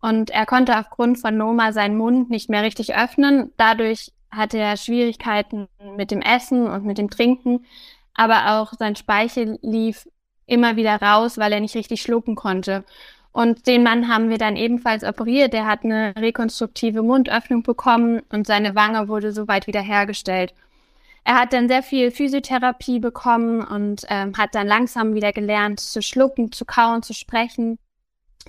und 0.00 0.30
er 0.30 0.46
konnte 0.46 0.78
aufgrund 0.78 1.18
von 1.18 1.36
Noma 1.36 1.72
seinen 1.72 1.96
Mund 1.96 2.30
nicht 2.30 2.48
mehr 2.48 2.62
richtig 2.62 2.94
öffnen. 2.94 3.52
Dadurch 3.56 4.12
hatte 4.30 4.58
er 4.58 4.76
Schwierigkeiten 4.76 5.68
mit 5.96 6.10
dem 6.10 6.20
Essen 6.20 6.66
und 6.66 6.84
mit 6.84 6.98
dem 6.98 7.10
Trinken, 7.10 7.66
aber 8.14 8.60
auch 8.60 8.72
sein 8.78 8.96
Speichel 8.96 9.58
lief 9.62 10.08
immer 10.46 10.76
wieder 10.76 11.00
raus, 11.00 11.38
weil 11.38 11.52
er 11.52 11.60
nicht 11.60 11.74
richtig 11.74 12.02
schlucken 12.02 12.34
konnte. 12.34 12.84
Und 13.32 13.66
den 13.66 13.82
Mann 13.82 14.08
haben 14.08 14.30
wir 14.30 14.38
dann 14.38 14.56
ebenfalls 14.56 15.04
operiert. 15.04 15.52
Der 15.52 15.66
hat 15.66 15.84
eine 15.84 16.14
rekonstruktive 16.16 17.02
Mundöffnung 17.02 17.62
bekommen 17.62 18.22
und 18.30 18.46
seine 18.46 18.74
Wange 18.74 19.08
wurde 19.08 19.32
soweit 19.32 19.66
wiederhergestellt. 19.66 20.54
Er 21.28 21.34
hat 21.34 21.52
dann 21.52 21.68
sehr 21.68 21.82
viel 21.82 22.10
Physiotherapie 22.10 23.00
bekommen 23.00 23.60
und 23.62 24.06
ähm, 24.08 24.32
hat 24.38 24.54
dann 24.54 24.66
langsam 24.66 25.12
wieder 25.14 25.30
gelernt 25.34 25.78
zu 25.78 26.00
schlucken, 26.00 26.52
zu 26.52 26.64
kauen, 26.64 27.02
zu 27.02 27.12
sprechen. 27.12 27.78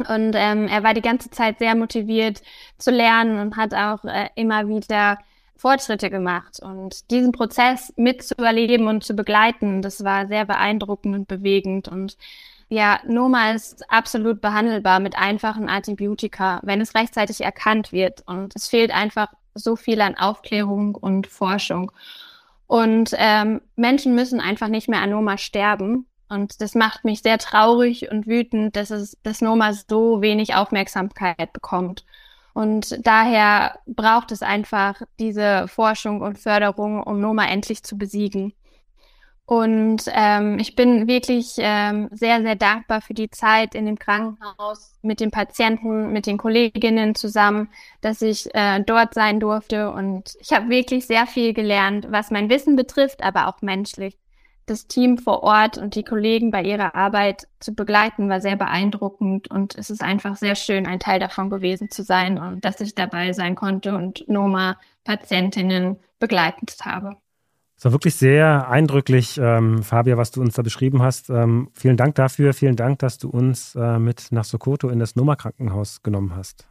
Und 0.07 0.31
ähm, 0.33 0.69
er 0.69 0.81
war 0.81 0.93
die 0.93 1.01
ganze 1.01 1.29
Zeit 1.29 1.59
sehr 1.59 1.75
motiviert 1.75 2.41
zu 2.77 2.91
lernen 2.91 3.37
und 3.39 3.57
hat 3.57 3.73
auch 3.73 4.05
äh, 4.05 4.29
immer 4.35 4.69
wieder 4.69 5.17
Fortschritte 5.57 6.09
gemacht. 6.09 6.61
Und 6.61 7.11
diesen 7.11 7.33
Prozess 7.33 7.91
mitzuerleben 7.97 8.87
und 8.87 9.03
zu 9.03 9.13
begleiten, 9.13 9.81
das 9.81 10.05
war 10.05 10.27
sehr 10.27 10.45
beeindruckend 10.45 11.13
und 11.15 11.27
bewegend. 11.27 11.89
Und 11.89 12.15
ja, 12.69 13.01
Noma 13.05 13.51
ist 13.51 13.91
absolut 13.91 14.39
behandelbar 14.39 15.01
mit 15.01 15.17
einfachen 15.17 15.67
Antibiotika, 15.67 16.61
wenn 16.63 16.79
es 16.79 16.95
rechtzeitig 16.95 17.41
erkannt 17.41 17.91
wird. 17.91 18.23
Und 18.25 18.55
es 18.55 18.69
fehlt 18.69 18.91
einfach 18.91 19.27
so 19.53 19.75
viel 19.75 19.99
an 19.99 20.15
Aufklärung 20.15 20.95
und 20.95 21.27
Forschung. 21.27 21.91
Und 22.69 23.15
ähm, 23.17 23.61
Menschen 23.75 24.13
müssen 24.13 24.39
einfach 24.39 24.67
nicht 24.67 24.87
mehr 24.87 25.01
an 25.01 25.09
Noma 25.09 25.39
sterben. 25.39 26.05
Und 26.29 26.61
das 26.61 26.75
macht 26.75 27.03
mich 27.03 27.23
sehr 27.23 27.39
traurig 27.39 28.11
und 28.11 28.27
wütend, 28.27 28.75
dass 28.75 28.91
es 28.91 29.17
dass 29.23 29.41
Noma 29.41 29.73
so 29.73 30.21
wenig 30.21 30.53
Aufmerksamkeit 30.53 31.51
bekommt. 31.51 32.05
Und 32.53 33.03
daher 33.07 33.79
braucht 33.87 34.31
es 34.31 34.43
einfach 34.43 35.01
diese 35.17 35.67
Forschung 35.67 36.21
und 36.21 36.37
Förderung, 36.37 37.01
um 37.01 37.19
Noma 37.19 37.47
endlich 37.47 37.81
zu 37.81 37.97
besiegen. 37.97 38.53
Und 39.49 40.03
ähm, 40.13 40.59
ich 40.59 40.75
bin 40.75 41.07
wirklich 41.07 41.55
ähm, 41.57 42.07
sehr, 42.11 42.39
sehr 42.43 42.55
dankbar 42.55 43.01
für 43.01 43.15
die 43.15 43.31
Zeit 43.31 43.73
in 43.73 43.87
dem 43.87 43.97
Krankenhaus 43.97 44.93
mit 45.01 45.19
den 45.19 45.31
Patienten, 45.31 46.13
mit 46.13 46.27
den 46.27 46.37
Kolleginnen 46.37 47.15
zusammen, 47.15 47.69
dass 48.01 48.21
ich 48.21 48.53
äh, 48.53 48.79
dort 48.83 49.15
sein 49.15 49.39
durfte. 49.39 49.89
Und 49.89 50.35
ich 50.39 50.51
habe 50.53 50.69
wirklich 50.69 51.07
sehr 51.07 51.25
viel 51.25 51.55
gelernt, 51.55 52.05
was 52.11 52.29
mein 52.29 52.51
Wissen 52.51 52.75
betrifft, 52.75 53.23
aber 53.23 53.47
auch 53.47 53.63
menschlich. 53.63 54.19
Das 54.67 54.85
Team 54.85 55.17
vor 55.17 55.41
Ort 55.41 55.79
und 55.79 55.95
die 55.95 56.03
Kollegen 56.03 56.51
bei 56.51 56.61
ihrer 56.61 56.93
Arbeit 56.93 57.47
zu 57.59 57.73
begleiten, 57.73 58.29
war 58.29 58.41
sehr 58.41 58.55
beeindruckend. 58.55 59.49
Und 59.49 59.75
es 59.79 59.89
ist 59.89 60.03
einfach 60.03 60.35
sehr 60.35 60.53
schön, 60.53 60.85
ein 60.85 60.99
Teil 60.99 61.19
davon 61.19 61.49
gewesen 61.49 61.89
zu 61.89 62.03
sein 62.03 62.37
und 62.37 62.63
dass 62.65 62.81
ich 62.81 62.93
dabei 62.93 63.33
sein 63.33 63.55
konnte 63.55 63.95
und 63.95 64.29
Noma 64.29 64.77
Patientinnen 65.05 65.97
begleitet 66.19 66.85
habe. 66.85 67.17
Es 67.79 67.85
war 67.85 67.93
wirklich 67.93 68.15
sehr 68.15 68.67
eindrücklich, 68.69 69.39
ähm, 69.41 69.83
Fabia, 69.83 70.17
was 70.17 70.31
du 70.31 70.41
uns 70.41 70.53
da 70.53 70.63
beschrieben 70.63 71.01
hast. 71.01 71.29
Ähm, 71.29 71.69
vielen 71.73 71.95
Dank 71.95 72.13
dafür. 72.15 72.53
Vielen 72.53 72.75
Dank, 72.75 72.99
dass 72.99 73.17
du 73.19 73.29
uns 73.29 73.73
äh, 73.73 73.99
mit 73.99 74.33
nach 74.33 74.43
Sokoto 74.43 74.89
in 74.89 74.99
das 74.99 75.15
Noma 75.15 75.37
Krankenhaus 75.37 76.03
genommen 76.03 76.35
hast. 76.35 76.67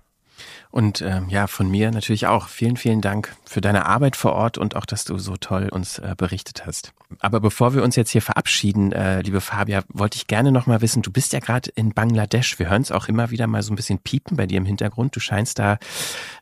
Und 0.70 1.00
ähm, 1.02 1.28
ja, 1.28 1.46
von 1.46 1.70
mir 1.70 1.90
natürlich 1.90 2.26
auch 2.26 2.48
vielen, 2.48 2.76
vielen 2.76 3.00
Dank 3.00 3.34
für 3.44 3.60
deine 3.60 3.86
Arbeit 3.86 4.16
vor 4.16 4.32
Ort 4.32 4.58
und 4.58 4.76
auch, 4.76 4.86
dass 4.86 5.04
du 5.04 5.18
so 5.18 5.36
toll 5.36 5.68
uns 5.70 5.98
äh, 5.98 6.14
berichtet 6.16 6.66
hast. 6.66 6.92
Aber 7.20 7.40
bevor 7.40 7.74
wir 7.74 7.82
uns 7.82 7.96
jetzt 7.96 8.10
hier 8.10 8.22
verabschieden, 8.22 8.92
äh, 8.92 9.22
liebe 9.22 9.40
Fabia, 9.40 9.82
wollte 9.88 10.16
ich 10.16 10.26
gerne 10.26 10.52
noch 10.52 10.66
mal 10.66 10.82
wissen, 10.82 11.02
du 11.02 11.10
bist 11.10 11.32
ja 11.32 11.40
gerade 11.40 11.70
in 11.74 11.94
Bangladesch. 11.94 12.58
Wir 12.58 12.68
hören 12.68 12.82
es 12.82 12.92
auch 12.92 13.08
immer 13.08 13.30
wieder 13.30 13.46
mal 13.46 13.62
so 13.62 13.72
ein 13.72 13.76
bisschen 13.76 13.98
piepen 13.98 14.36
bei 14.36 14.46
dir 14.46 14.58
im 14.58 14.66
Hintergrund. 14.66 15.16
Du 15.16 15.20
scheinst 15.20 15.58
da 15.58 15.78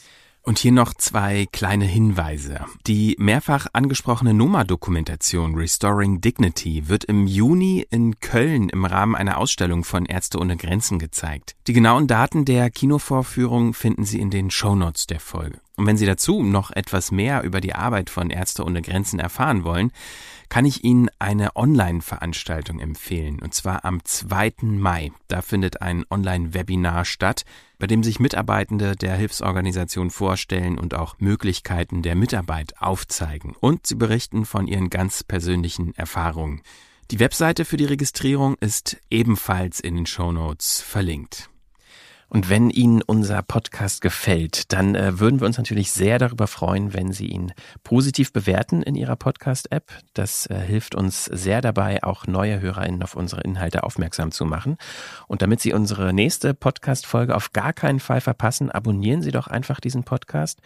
Und 0.50 0.58
hier 0.58 0.72
noch 0.72 0.95
zwei 0.95 1.45
kleine 1.52 1.86
Hinweise. 1.86 2.66
Die 2.88 3.16
mehrfach 3.20 3.68
angesprochene 3.72 4.34
Noma-Dokumentation 4.34 5.54
Restoring 5.54 6.22
Dignity 6.22 6.89
wird 6.89 7.04
im 7.04 7.28
Juni 7.28 7.86
in 7.91 8.20
Köln 8.20 8.70
im 8.70 8.84
Rahmen 8.84 9.14
einer 9.14 9.38
Ausstellung 9.38 9.84
von 9.84 10.08
Ärzte 10.08 10.39
ohne 10.39 10.58
Grenzen 10.58 10.97
gezeigt. 10.97 11.56
Die 11.68 11.74
genauen 11.74 12.08
Daten 12.08 12.45
der 12.45 12.72
Kinovorführung 12.72 13.76
finden 13.76 14.06
Sie 14.06 14.20
in 14.20 14.32
den 14.32 14.50
Shownotes 14.50 15.06
der 15.06 15.20
Folge. 15.20 15.60
Und 15.80 15.88
wenn 15.88 15.96
Sie 15.96 16.06
dazu 16.06 16.44
noch 16.44 16.72
etwas 16.72 17.10
mehr 17.10 17.44
über 17.44 17.62
die 17.62 17.74
Arbeit 17.74 18.10
von 18.10 18.32
Ärzte 18.32 18.66
ohne 18.66 18.82
Grenzen 18.82 19.18
erfahren 19.18 19.64
wollen, 19.64 19.94
kann 20.50 20.66
ich 20.66 20.84
Ihnen 20.84 21.10
eine 21.20 21.56
Online-Veranstaltung 21.56 22.82
empfehlen, 22.82 23.40
und 23.40 23.54
zwar 23.54 23.86
am 23.86 24.04
2. 24.04 24.56
Mai. 24.64 25.14
Da 25.30 25.42
findet 25.42 25.82
ein 25.82 26.04
Online-Webinar 26.10 27.06
statt, 27.06 27.46
bei 27.78 27.88
dem 27.88 28.04
sich 28.04 28.20
Mitarbeitende 28.20 28.98
der 28.98 29.16
Hilfsorganisation 29.16 30.10
vorstellen 30.10 30.78
und 30.78 30.96
auch 30.96 31.16
Möglichkeiten 31.20 32.02
der 32.02 32.16
Mitarbeit 32.16 32.74
aufzeigen. 32.82 33.56
Und 33.58 33.88
sie 33.88 33.96
berichten 33.96 34.44
von 34.44 34.68
ihren 34.68 34.90
ganz 34.90 35.24
persönlichen 35.24 35.96
Erfahrungen. 35.96 36.62
Die 37.10 37.22
Webseite 37.22 37.64
für 37.64 37.78
die 37.78 37.86
Registrierung 37.86 38.58
ist 38.60 38.98
ebenfalls 39.10 39.80
in 39.80 39.96
den 39.96 40.08
Show 40.08 40.34
Notes 40.34 40.82
verlinkt. 40.82 41.50
Und 42.30 42.50
wenn 42.50 42.70
Ihnen 42.70 43.02
unser 43.02 43.42
Podcast 43.42 44.02
gefällt, 44.02 44.72
dann 44.72 44.94
äh, 44.94 45.20
würden 45.20 45.40
wir 45.40 45.48
uns 45.48 45.58
natürlich 45.58 45.92
sehr 45.92 46.20
darüber 46.20 46.46
freuen, 46.48 46.94
wenn 46.94 47.12
Sie 47.12 47.28
ihn 47.28 47.54
positiv 47.84 48.32
bewerten 48.32 48.84
in 48.84 48.96
Ihrer 48.96 49.16
Podcast-App. 49.16 49.92
Das 50.14 50.46
äh, 50.46 50.60
hilft 50.60 50.94
uns 50.94 51.26
sehr 51.26 51.62
dabei, 51.62 52.04
auch 52.04 52.28
neue 52.28 52.62
HörerInnen 52.62 53.02
auf 53.02 53.16
unsere 53.16 53.42
Inhalte 53.42 53.84
aufmerksam 53.84 54.32
zu 54.32 54.46
machen. 54.46 54.78
Und 55.28 55.42
damit 55.42 55.60
Sie 55.60 55.74
unsere 55.74 56.14
nächste 56.14 56.54
Podcast-Folge 56.54 57.36
auf 57.36 57.52
gar 57.52 57.74
keinen 57.74 58.00
Fall 58.00 58.22
verpassen, 58.22 58.70
abonnieren 58.70 59.24
Sie 59.24 59.32
doch 59.32 59.48
einfach 59.48 59.80
diesen 59.80 60.04
Podcast. 60.04 60.60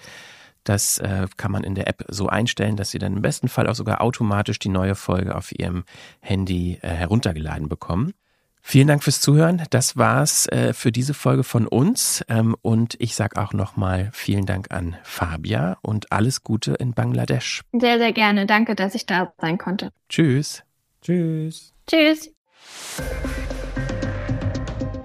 Das 0.65 0.97
äh, 0.99 1.27
kann 1.37 1.51
man 1.51 1.63
in 1.63 1.75
der 1.75 1.87
App 1.87 2.05
so 2.09 2.27
einstellen, 2.27 2.75
dass 2.75 2.91
Sie 2.91 2.99
dann 2.99 3.15
im 3.15 3.21
besten 3.21 3.47
Fall 3.47 3.67
auch 3.67 3.75
sogar 3.75 4.01
automatisch 4.01 4.59
die 4.59 4.69
neue 4.69 4.95
Folge 4.95 5.35
auf 5.35 5.57
Ihrem 5.57 5.83
Handy 6.19 6.79
äh, 6.81 6.89
heruntergeladen 6.89 7.69
bekommen. 7.69 8.13
Vielen 8.65 8.87
Dank 8.87 9.03
fürs 9.03 9.19
Zuhören. 9.19 9.61
Das 9.71 9.97
war's 9.97 10.47
äh, 10.47 10.73
für 10.73 10.93
diese 10.93 11.13
Folge 11.13 11.43
von 11.43 11.67
uns. 11.67 12.23
Ähm, 12.29 12.55
und 12.61 12.95
ich 12.97 13.13
sage 13.13 13.39
auch 13.39 13.51
nochmal 13.51 14.09
vielen 14.13 14.45
Dank 14.45 14.71
an 14.71 14.95
Fabia 15.03 15.77
und 15.81 16.11
alles 16.13 16.43
Gute 16.43 16.73
in 16.75 16.93
Bangladesch. 16.93 17.61
Sehr, 17.73 17.99
sehr 17.99 18.13
gerne. 18.13 18.45
Danke, 18.45 18.73
dass 18.73 18.95
ich 18.95 19.05
da 19.05 19.33
sein 19.39 19.57
konnte. 19.57 19.91
Tschüss. 20.07 20.63
Tschüss. 21.01 21.73
Tschüss. 21.87 22.31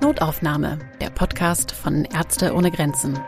Notaufnahme, 0.00 0.78
der 1.00 1.10
Podcast 1.10 1.72
von 1.72 2.04
Ärzte 2.04 2.54
ohne 2.54 2.70
Grenzen. 2.70 3.18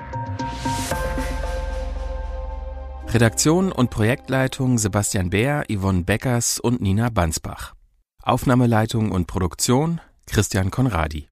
Redaktion 3.09 3.73
und 3.73 3.91
Projektleitung 3.91 4.79
Sebastian 4.79 5.31
Beer, 5.31 5.65
Yvonne 5.69 6.05
Beckers 6.05 6.61
und 6.61 6.81
Nina 6.81 7.11
Bansbach. 7.11 7.75
Aufnahmeleitung 8.23 9.11
und 9.11 9.27
Produktion 9.27 10.01
Christian 10.33 10.71
Konradi 10.71 11.27